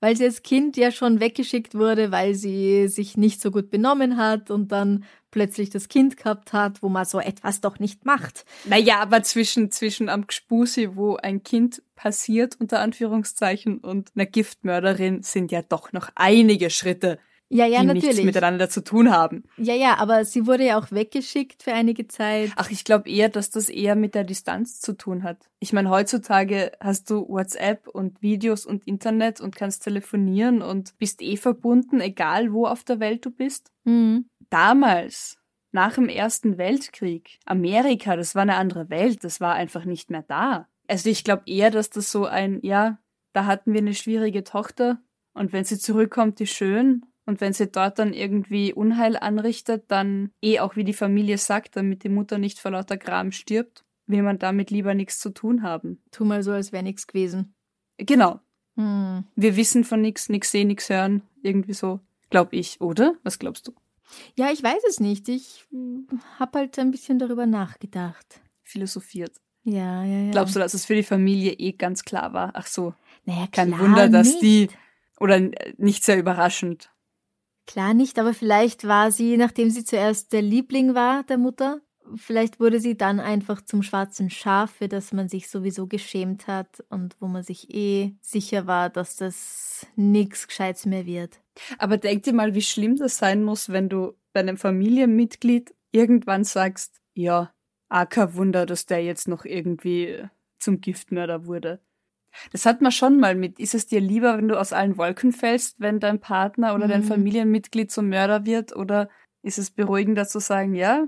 [0.01, 4.17] Weil sie als Kind ja schon weggeschickt wurde, weil sie sich nicht so gut benommen
[4.17, 8.45] hat und dann plötzlich das Kind gehabt hat, wo man so etwas doch nicht macht.
[8.65, 15.23] Naja, aber zwischen, zwischen am Gspusi, wo ein Kind passiert, unter Anführungszeichen, und einer Giftmörderin
[15.23, 17.19] sind ja doch noch einige Schritte,
[17.51, 18.25] Ja, ja, die nichts natürlich.
[18.27, 19.45] miteinander zu tun haben.
[19.57, 22.53] Ja, ja, aber sie wurde ja auch weggeschickt für einige Zeit.
[22.57, 25.49] Ach, ich glaube eher, dass das eher mit der Distanz zu tun hat.
[25.59, 31.21] Ich meine, heutzutage hast du WhatsApp und Videos und Internet und kannst telefonieren und bist
[31.23, 33.73] eh verbunden, egal wo auf der Welt du bist.
[33.85, 34.29] Hm.
[34.51, 35.39] Damals,
[35.73, 40.23] nach dem Ersten Weltkrieg, Amerika, das war eine andere Welt, das war einfach nicht mehr
[40.23, 40.69] da.
[40.87, 42.99] Also ich glaube eher, dass das so ein, ja,
[43.33, 44.99] da hatten wir eine schwierige Tochter
[45.35, 47.05] und wenn sie zurückkommt, ist schön.
[47.27, 51.77] Und wenn sie dort dann irgendwie Unheil anrichtet, dann eh auch wie die Familie sagt,
[51.77, 55.63] damit die Mutter nicht vor lauter Gram stirbt, will man damit lieber nichts zu tun
[55.63, 56.03] haben.
[56.11, 57.55] Tu mal so, als wäre nichts gewesen.
[57.99, 58.41] Genau.
[58.77, 59.25] Hm.
[59.37, 61.23] Wir wissen von nichts, nichts sehen, nichts hören.
[61.43, 62.01] Irgendwie so.
[62.31, 63.15] Glaub ich, oder?
[63.25, 63.73] Was glaubst du?
[64.37, 65.29] Ja, ich weiß es nicht.
[65.29, 66.07] Ich hm,
[66.39, 68.41] hab halt ein bisschen darüber nachgedacht.
[68.63, 69.33] philosophiert.
[69.65, 70.31] Ja, ja, ja.
[70.31, 72.53] Glaubst du, dass es für die Familie eh ganz klar war?
[72.55, 72.95] Ach so,
[73.25, 74.43] naja, kein klar Wunder, dass nicht.
[74.43, 74.69] die,
[75.21, 76.91] oder äh, nicht sehr überraschend.
[77.67, 81.83] Klar nicht, aber vielleicht war sie, nachdem sie zuerst der Liebling war der Mutter,
[82.17, 86.85] vielleicht wurde sie dann einfach zum schwarzen Schaf, für das man sich sowieso geschämt hat
[86.89, 91.41] und wo man sich eh sicher war, dass das nichts Gescheites mehr wird.
[91.79, 96.45] Aber denk dir mal, wie schlimm das sein muss, wenn du bei einem Familienmitglied irgendwann
[96.45, 97.53] sagst, ja,
[97.89, 100.25] ah, kein Wunder, dass der jetzt noch irgendwie
[100.59, 101.81] zum Giftmörder wurde.
[102.53, 105.33] Das hat man schon mal mit, ist es dir lieber, wenn du aus allen Wolken
[105.33, 107.07] fällst, wenn dein Partner oder dein Mhm.
[107.07, 109.09] Familienmitglied zum Mörder wird, oder
[109.43, 111.07] ist es beruhigender zu sagen, ja,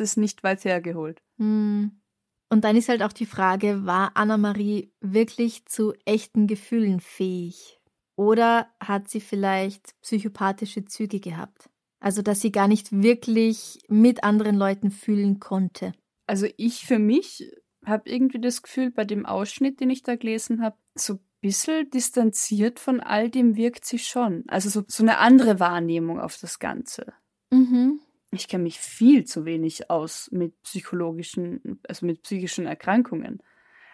[0.00, 1.22] es ist nicht weit hergeholt?
[1.38, 2.00] Hm.
[2.48, 7.80] Und dann ist halt auch die Frage, war Anna-Marie wirklich zu echten Gefühlen fähig?
[8.16, 11.68] Oder hat sie vielleicht psychopathische Züge gehabt?
[12.00, 15.92] Also, dass sie gar nicht wirklich mit anderen Leuten fühlen konnte.
[16.26, 17.50] Also ich für mich
[17.84, 21.88] habe irgendwie das Gefühl, bei dem Ausschnitt, den ich da gelesen habe, so ein bisschen
[21.90, 24.44] distanziert von all dem wirkt sie schon.
[24.48, 27.12] Also so, so eine andere Wahrnehmung auf das Ganze.
[27.50, 28.00] Mhm.
[28.30, 33.40] Ich kenne mich viel zu wenig aus mit psychologischen, also mit psychischen Erkrankungen.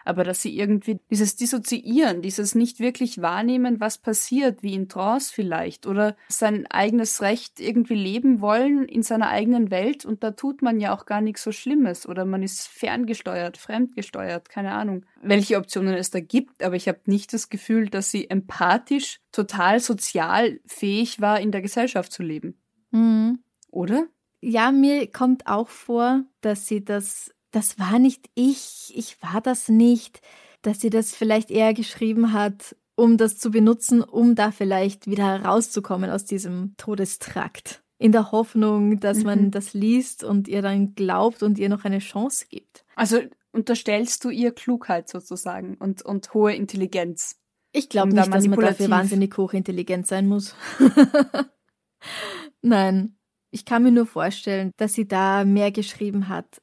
[0.05, 5.31] Aber dass sie irgendwie dieses Dissoziieren, dieses nicht wirklich wahrnehmen, was passiert, wie in Trance
[5.33, 10.61] vielleicht, oder sein eigenes Recht irgendwie leben wollen in seiner eigenen Welt und da tut
[10.61, 15.57] man ja auch gar nichts so Schlimmes oder man ist ferngesteuert, fremdgesteuert, keine Ahnung, welche
[15.57, 20.59] Optionen es da gibt, aber ich habe nicht das Gefühl, dass sie empathisch, total sozial
[20.65, 22.57] fähig war, in der Gesellschaft zu leben.
[22.91, 23.39] Mhm.
[23.71, 24.07] Oder?
[24.45, 29.69] Ja, mir kommt auch vor, dass sie das, das war nicht ich, ich war das
[29.69, 30.21] nicht,
[30.63, 35.25] dass sie das vielleicht eher geschrieben hat, um das zu benutzen, um da vielleicht wieder
[35.39, 37.81] herauszukommen aus diesem Todestrakt.
[37.99, 39.51] In der Hoffnung, dass man Mhm.
[39.51, 42.83] das liest und ihr dann glaubt und ihr noch eine Chance gibt.
[42.95, 43.21] Also
[43.53, 47.37] unterstellst du ihr Klugheit sozusagen und, und hohe Intelligenz.
[47.71, 50.53] Ich glaube Um da nicht, dass man dafür wahnsinnig hochintelligent sein muss.
[52.61, 53.15] Nein,
[53.53, 56.61] ich kann mir nur vorstellen, dass sie da mehr geschrieben hat,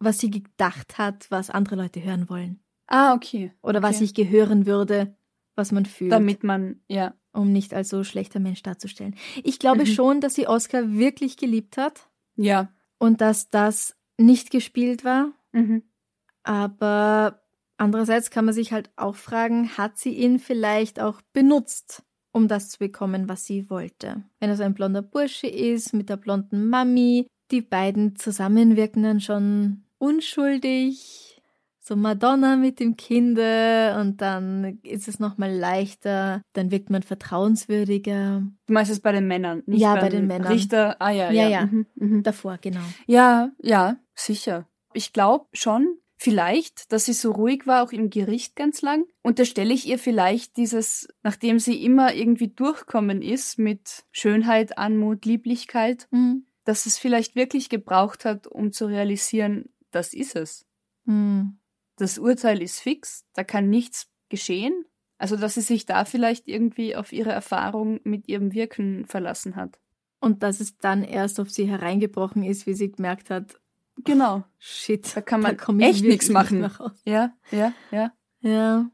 [0.00, 2.60] was sie gedacht hat, was andere Leute hören wollen.
[2.88, 3.52] Ah, okay.
[3.62, 4.04] Oder was Okay.
[4.04, 5.16] ich gehören würde,
[5.54, 7.14] was man fühlt, Damit man, ja.
[7.32, 9.14] um nicht als so schlechter Mensch darzustellen.
[9.44, 9.86] Ich glaube Mhm.
[9.86, 12.72] schon, dass sie Oscar wirklich geliebt hat Ja.
[12.98, 15.32] und dass das nicht gespielt war.
[15.52, 15.82] Mhm.
[16.42, 17.42] Aber
[17.76, 22.02] andererseits kann man sich halt auch fragen, hat sie ihn vielleicht auch benutzt,
[22.36, 24.22] um das zu bekommen, was sie wollte?
[24.40, 29.20] Wenn so ein blonder Bursche ist, mit der blonden Mami, die beiden zusammen wirken dann
[29.20, 31.40] schon unschuldig.
[31.80, 38.42] So Madonna mit dem Kinde und dann ist es nochmal leichter, dann wirkt man vertrauenswürdiger.
[38.66, 40.52] Du meinst es bei den Männern, nicht Ja, beim bei den Männern.
[40.52, 41.00] Richter.
[41.00, 41.48] Ah ja, Ja, ja.
[41.48, 41.66] ja.
[41.66, 41.86] Mhm.
[41.94, 42.22] Mhm.
[42.22, 42.80] Davor, genau.
[43.06, 44.66] Ja, ja, sicher.
[44.94, 49.04] Ich glaube schon, vielleicht, dass sie so ruhig war, auch im Gericht ganz lang.
[49.22, 56.08] Unterstelle ich ihr vielleicht dieses, nachdem sie immer irgendwie durchkommen ist mit Schönheit, Anmut, Lieblichkeit,
[56.10, 56.46] Hm.
[56.64, 60.66] dass es vielleicht wirklich gebraucht hat, um zu realisieren, das ist es.
[61.04, 61.58] Hm.
[61.96, 64.84] Das Urteil ist fix, da kann nichts geschehen.
[65.18, 69.78] Also, dass sie sich da vielleicht irgendwie auf ihre Erfahrung mit ihrem Wirken verlassen hat.
[70.20, 73.58] Und dass es dann erst auf sie hereingebrochen ist, wie sie gemerkt hat,
[74.04, 74.44] Genau.
[74.58, 76.60] shit, Da kann man ich echt nichts machen.
[76.60, 76.80] nicht.
[77.04, 78.12] Ja, ja, ja.
[78.40, 78.90] Ja.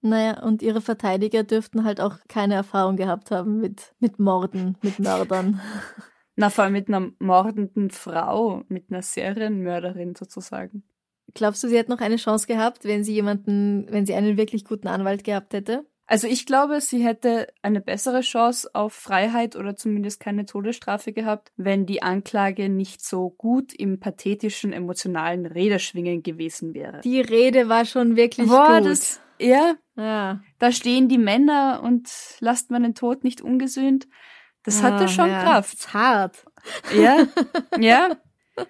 [0.00, 4.98] Naja, und ihre Verteidiger dürften halt auch keine Erfahrung gehabt haben mit, mit Morden, mit
[5.00, 5.60] Mördern.
[6.36, 10.84] Na, vor allem mit einer mordenden Frau, mit einer Serienmörderin sozusagen.
[11.34, 14.64] Glaubst du, sie hätte noch eine Chance gehabt, wenn sie jemanden, wenn sie einen wirklich
[14.64, 15.84] guten Anwalt gehabt hätte?
[16.10, 21.52] Also ich glaube, sie hätte eine bessere Chance auf Freiheit oder zumindest keine Todesstrafe gehabt,
[21.58, 27.02] wenn die Anklage nicht so gut im pathetischen, emotionalen Räderschwingen gewesen wäre.
[27.02, 28.86] Die Rede war schon wirklich Boah, gut.
[28.86, 30.40] das, ja, ja.
[30.58, 32.08] da stehen die Männer und
[32.40, 34.08] lasst meinen Tod nicht ungesühnt.
[34.62, 35.42] Das hatte Ah, schon ja.
[35.42, 35.74] Kraft.
[35.74, 36.46] Ist hart.
[36.96, 37.18] Ja,
[37.78, 38.16] ja.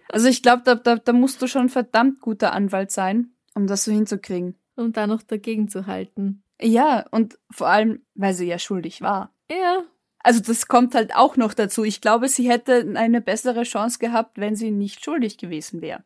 [0.08, 3.84] Also ich glaube, da, da, da musst du schon verdammt guter Anwalt sein, um das
[3.84, 4.58] so hinzukriegen.
[4.74, 6.42] Um da noch dagegen zu halten.
[6.60, 9.32] Ja, und vor allem, weil sie ja schuldig war.
[9.50, 9.84] Ja.
[10.20, 11.84] Also das kommt halt auch noch dazu.
[11.84, 16.04] Ich glaube, sie hätte eine bessere Chance gehabt, wenn sie nicht schuldig gewesen wäre.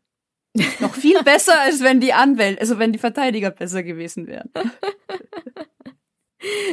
[0.81, 4.51] noch viel besser, als wenn die Anwälte, also wenn die Verteidiger besser gewesen wären.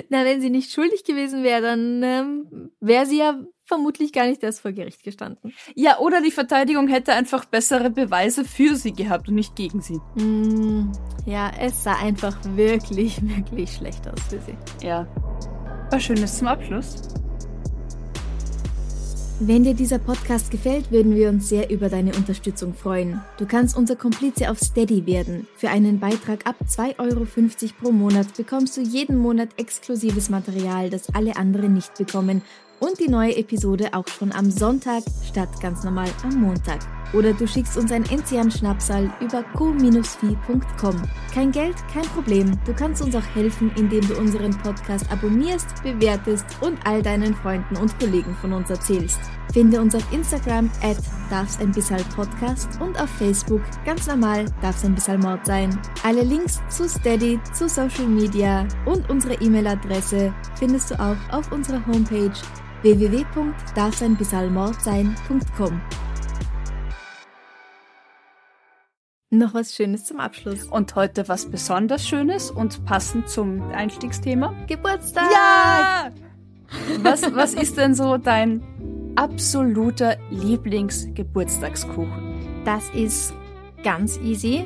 [0.09, 3.39] Na, wenn sie nicht schuldig gewesen wäre, dann ähm, wäre sie ja
[3.70, 5.53] vermutlich gar nicht erst vor Gericht gestanden.
[5.76, 10.01] Ja, oder die Verteidigung hätte einfach bessere Beweise für sie gehabt und nicht gegen sie.
[10.15, 10.91] Mm,
[11.26, 14.86] ja, es sah einfach wirklich, wirklich schlecht aus für sie.
[14.86, 15.07] Ja.
[15.91, 16.95] Was Schönes zum Abschluss.
[19.41, 23.22] Wenn dir dieser Podcast gefällt, würden wir uns sehr über deine Unterstützung freuen.
[23.38, 25.47] Du kannst unser Komplize auf Steady werden.
[25.55, 27.26] Für einen Beitrag ab 2,50 Euro
[27.80, 32.41] pro Monat bekommst du jeden Monat exklusives Material, das alle anderen nicht bekommen
[32.80, 36.80] und die neue Episode auch schon am Sonntag statt ganz normal am Montag.
[37.13, 41.01] Oder du schickst uns ein Enzian-Schnapsal über co-fi.com.
[41.34, 42.51] Kein Geld, kein Problem.
[42.65, 47.77] Du kannst uns auch helfen, indem du unseren Podcast abonnierst, bewertest und all deinen Freunden
[47.77, 49.19] und Kollegen von uns erzählst.
[49.51, 50.97] Finde uns auf Instagram at
[51.32, 51.97] darf's ein bisschen
[52.80, 55.80] und auf Facebook ganz normal darf's ein bisschen sein.
[56.03, 61.84] Alle Links zu Steady, zu Social Media und unsere E-Mail-Adresse findest du auch auf unserer
[61.88, 62.32] Homepage
[62.84, 65.82] www.darfseinbissalmordsein.com.
[69.32, 70.63] Noch was Schönes zum Abschluss.
[70.63, 74.55] Und heute was besonders Schönes und passend zum Einstiegsthema.
[74.65, 75.30] Geburtstag!
[75.32, 76.09] Ja!
[77.03, 78.63] Was, was ist denn so dein
[79.15, 82.63] absoluter Lieblingsgeburtstagskuchen?
[82.65, 83.34] Das ist
[83.84, 84.65] ganz easy.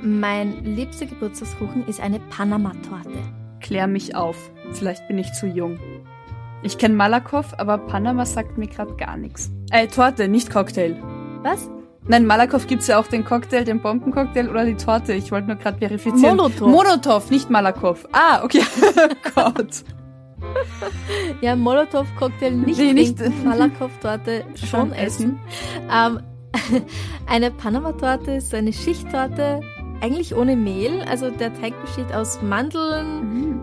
[0.00, 3.18] Mein liebster Geburtstagskuchen ist eine Panama-Torte.
[3.60, 4.36] Klär mich auf.
[4.72, 5.78] Vielleicht bin ich zu jung.
[6.62, 9.50] Ich kenne Malakoff, aber Panama sagt mir gerade gar nichts.
[9.70, 10.96] Äh, Torte, nicht Cocktail.
[11.42, 11.70] Was?
[12.08, 15.12] Nein, Malakoff gibt's ja auch den Cocktail, den Bombencocktail oder die Torte.
[15.12, 16.36] Ich wollte nur gerade verifizieren.
[16.36, 16.68] Molotow.
[16.68, 18.06] Molotow, nicht Malakoff.
[18.12, 18.62] Ah, okay.
[19.34, 19.84] Gott.
[21.40, 25.38] Ja, Molotow-Cocktail nicht, Nee, nicht- Malakoff-Torte schon essen.
[25.92, 26.20] Ähm,
[27.26, 29.60] eine Panama-Torte ist so eine Schichttorte,
[30.00, 31.02] eigentlich ohne Mehl.
[31.10, 33.60] Also der Teig besteht aus Mandeln,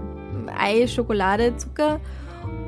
[0.57, 1.99] Ei, Schokolade, Zucker.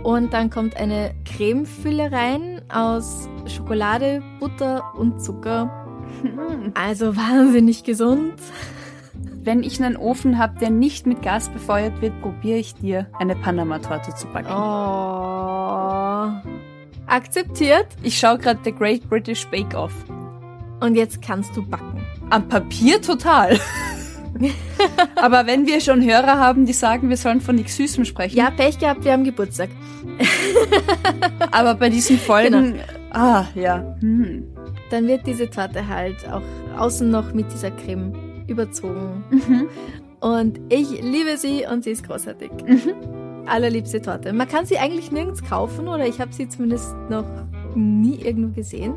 [0.05, 5.67] Und dann kommt eine Cremefülle rein aus Schokolade, Butter und Zucker.
[6.75, 8.35] Also wahnsinnig gesund.
[9.15, 13.35] Wenn ich einen Ofen habe, der nicht mit Gas befeuert wird, probiere ich dir eine
[13.35, 14.51] Panama-Torte zu backen.
[14.51, 16.29] Oh.
[17.07, 17.87] Akzeptiert.
[18.03, 19.93] Ich schaue gerade The Great British Bake Off.
[20.81, 22.05] Und jetzt kannst du backen.
[22.29, 23.57] Am Papier total.
[25.15, 28.37] Aber wenn wir schon Hörer haben, die sagen, wir sollen von nichts Süßem sprechen.
[28.37, 29.69] Ja, Pech gehabt, wir haben Geburtstag.
[31.51, 32.75] Aber bei diesen Folgen.
[33.11, 33.95] Ah, ja.
[33.99, 34.43] Hm.
[34.89, 36.41] Dann wird diese Torte halt auch
[36.77, 38.13] außen noch mit dieser Creme
[38.47, 39.23] überzogen.
[39.29, 39.67] Mhm.
[40.19, 42.51] Und ich liebe sie und sie ist großartig.
[42.65, 43.45] Mhm.
[43.47, 44.33] Allerliebste Torte.
[44.33, 47.25] Man kann sie eigentlich nirgends kaufen oder ich habe sie zumindest noch
[47.75, 48.95] nie irgendwo gesehen.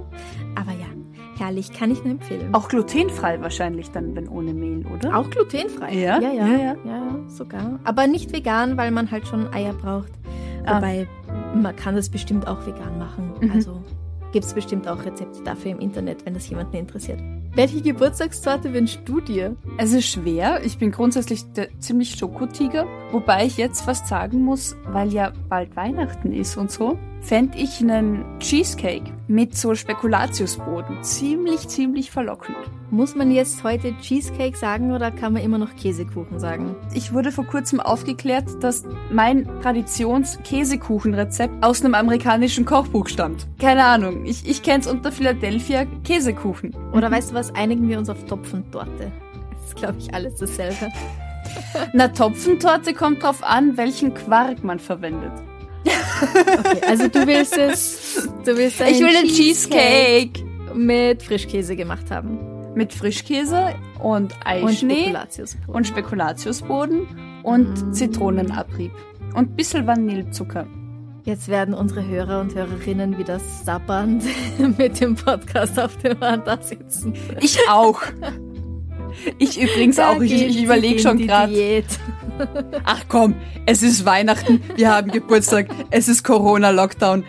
[0.55, 0.87] Aber ja,
[1.39, 2.55] herrlich, kann ich nur empfehlen.
[2.55, 5.17] Auch glutenfrei wahrscheinlich dann, wenn ohne Mehl, oder?
[5.17, 5.95] Auch glutenfrei.
[5.95, 6.21] Ja?
[6.21, 7.19] Ja, ja, Ja, ja, ja.
[7.29, 7.79] sogar.
[7.85, 10.13] Aber nicht vegan, weil man halt schon Eier braucht.
[10.65, 10.77] Ah.
[10.77, 11.09] Wobei,
[11.55, 13.33] man kann das bestimmt auch vegan machen.
[13.41, 13.53] Mhm.
[13.53, 13.83] Also
[14.33, 17.19] gibt es bestimmt auch Rezepte dafür im Internet, wenn das jemanden interessiert.
[17.55, 19.57] Welche Geburtstagstorte wünschst du dir?
[19.79, 20.61] Es ist schwer.
[20.65, 22.85] Ich bin grundsätzlich der ziemlich Schokotiger.
[23.11, 27.81] Wobei ich jetzt fast sagen muss, weil ja bald Weihnachten ist und so, fände ich
[27.81, 32.57] einen Cheesecake mit so Spekulatiusboden ziemlich, ziemlich verlockend.
[32.91, 36.75] Muss man jetzt heute Cheesecake sagen oder kann man immer noch Käsekuchen sagen?
[36.95, 43.47] Ich wurde vor kurzem aufgeklärt, dass mein Traditions-Käsekuchenrezept aus einem amerikanischen Kochbuch stammt.
[43.59, 44.25] Keine Ahnung.
[44.25, 46.75] Ich, ich kenne es unter Philadelphia Käsekuchen.
[46.93, 49.13] Oder weißt du was, einigen wir uns auf Topfentorte.
[49.53, 50.89] Das ist, glaube ich, alles dasselbe.
[51.93, 55.33] Na, Topfentorte kommt drauf an, welchen Quark man verwendet.
[55.85, 60.45] Okay, also du willst es, du willst Ich will den Cheesecake.
[60.75, 62.39] mit Frischkäse gemacht haben.
[62.75, 65.15] Mit Frischkäse und Und Eischnee
[65.67, 67.07] und Spekulatiusboden
[67.43, 68.93] und Zitronenabrieb.
[69.35, 70.67] Und bisschen Vanillezucker.
[71.25, 74.25] Jetzt werden unsere Hörer und Hörerinnen wieder sabbernd
[74.79, 77.15] mit dem Podcast auf dem Ohren da sitzen.
[77.41, 78.01] Ich auch.
[79.39, 80.21] Ich übrigens Da auch.
[80.21, 81.53] Ich, ich überlege schon gerade.
[82.85, 83.35] Ach komm,
[83.67, 87.25] es ist Weihnachten, wir haben Geburtstag, es ist Corona-Lockdown.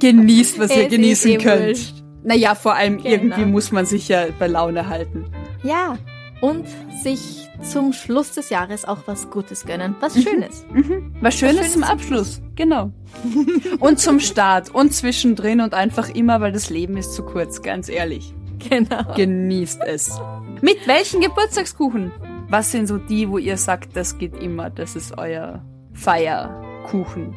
[0.00, 1.66] Genießt, was ihr Es genießen ist eh könnt.
[1.68, 1.94] wurscht.
[2.24, 3.08] Naja, vor allem Genau.
[3.10, 5.26] irgendwie muss man sich ja bei Laune halten.
[5.62, 5.96] Ja,
[6.40, 6.66] und
[7.02, 9.94] sich zum Schluss des Jahres auch was Gutes gönnen.
[10.00, 10.66] Was Schönes.
[11.20, 12.90] Was Schönes, Schönes zum zum Abschluss, genau.
[13.78, 17.88] und zum Start und zwischendrin und einfach immer, weil das Leben ist zu kurz, ganz
[17.88, 18.34] ehrlich.
[18.68, 19.14] Genau.
[19.14, 20.18] Genießt es.
[20.62, 22.12] Mit welchen Geburtstagskuchen?
[22.54, 25.60] Was sind so die, wo ihr sagt, das geht immer, das ist euer
[25.92, 27.34] Feierkuchen,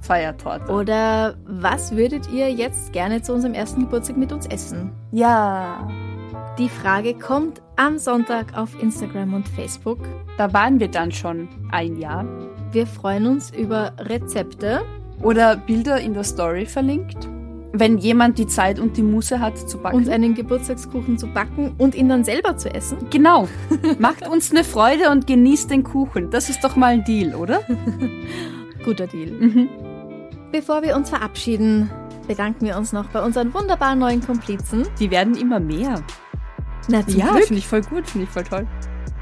[0.00, 0.72] Feiertorte?
[0.72, 4.90] Oder was würdet ihr jetzt gerne zu unserem ersten Geburtstag mit uns essen?
[5.12, 5.86] ja,
[6.56, 9.98] Die Frage kommt am Sonntag auf Instagram und Facebook.
[10.38, 12.24] da waren wir dann schon ein Jahr.
[12.72, 14.80] Wir freuen uns über Rezepte.
[15.22, 17.28] Oder Bilder in der Story verlinkt.
[17.72, 19.96] Wenn jemand die Zeit und die Muße hat zu backen.
[19.96, 22.98] uns einen Geburtstagskuchen zu backen und ihn dann selber zu essen.
[23.10, 23.46] Genau.
[23.98, 26.30] Macht uns eine Freude und genießt den Kuchen.
[26.30, 27.60] Das ist doch mal ein Deal, oder?
[28.84, 29.32] Guter Deal.
[29.32, 29.68] Mhm.
[30.50, 31.90] Bevor wir uns verabschieden,
[32.26, 34.86] bedanken wir uns noch bei unseren wunderbaren neuen Komplizen.
[34.98, 36.02] Die werden immer mehr.
[36.88, 38.66] Na, zum ja, finde ich voll gut, finde ich voll toll.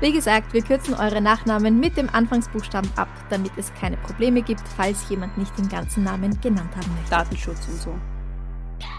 [0.00, 4.62] Wie gesagt, wir kürzen eure Nachnamen mit dem Anfangsbuchstaben ab, damit es keine Probleme gibt,
[4.76, 7.10] falls jemand nicht den ganzen Namen genannt haben möchte.
[7.10, 7.94] Datenschutz und so.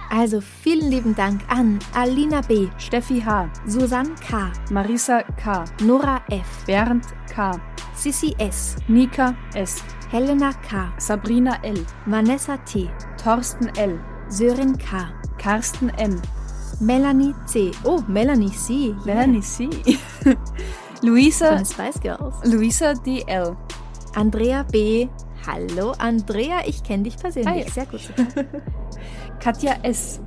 [0.09, 6.65] Also vielen lieben Dank an Alina B., Steffi H., Susanne K., Marisa K., Nora F.,
[6.65, 7.59] Bernd K.,
[7.93, 12.89] Sissi S., Nika S., Helena K., Sabrina L., Vanessa T.,
[13.21, 13.99] Thorsten L.,
[14.29, 16.21] Sören K., Carsten M.,
[16.79, 17.71] Melanie C.
[17.83, 18.73] Oh, Melanie C.
[18.73, 19.05] Yeah.
[19.05, 19.69] Melanie C.,
[21.01, 22.35] Luisa, Spice Girls.
[22.45, 23.55] Luisa DL,
[24.15, 25.09] Andrea B.
[25.45, 27.65] Hallo Andrea, ich kenne dich persönlich.
[27.65, 27.71] Hi.
[27.71, 28.01] Sehr gut.
[29.39, 30.19] Katja S.,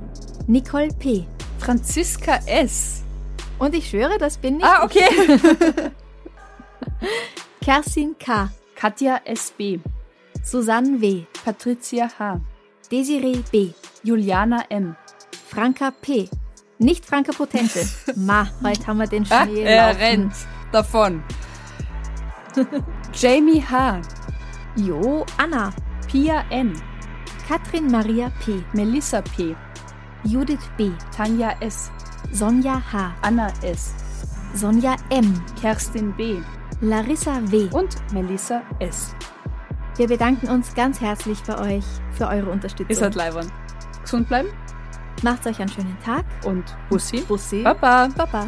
[0.47, 1.25] Nicole P.
[1.59, 3.03] Franziska S.
[3.59, 5.05] Und ich schwöre, das bin nicht Ah, okay.
[5.09, 5.41] ich.
[7.65, 8.49] Kerstin K.
[8.75, 9.79] Katja SB,
[10.43, 11.25] Susanne W.
[11.45, 12.39] Patricia H.,
[12.91, 13.71] Desiree B.
[14.03, 14.95] Juliana M.,
[15.47, 16.27] Franka P.
[16.79, 17.85] Nicht Franka Potente.
[18.15, 20.01] Ma, heute haben wir den Ah, Schnee er laufen.
[20.01, 20.33] rennt
[20.71, 21.23] davon.
[23.13, 24.01] Jamie H.,
[24.75, 25.71] Jo, Anna.
[26.07, 26.73] Pia N.,
[27.47, 28.63] Katrin Maria P.
[28.73, 29.55] Melissa P.,
[30.23, 30.91] Judith B.
[31.15, 31.91] Tanja S.,
[32.31, 33.13] Sonja H.
[33.21, 33.93] Anna S.,
[34.53, 35.41] Sonja M.
[35.59, 36.37] Kerstin B.
[36.81, 37.69] Larissa W.
[37.71, 39.15] und Melissa S.
[39.97, 42.89] Wir bedanken uns ganz herzlich bei euch für eure Unterstützung.
[42.89, 43.51] Ist halt leibern.
[44.01, 44.49] Gesund bleiben
[45.23, 46.25] Macht euch einen schönen Tag.
[46.45, 47.21] und Bussi.
[47.21, 47.61] Bussi.
[47.61, 48.07] Baba.
[48.15, 48.47] Baba.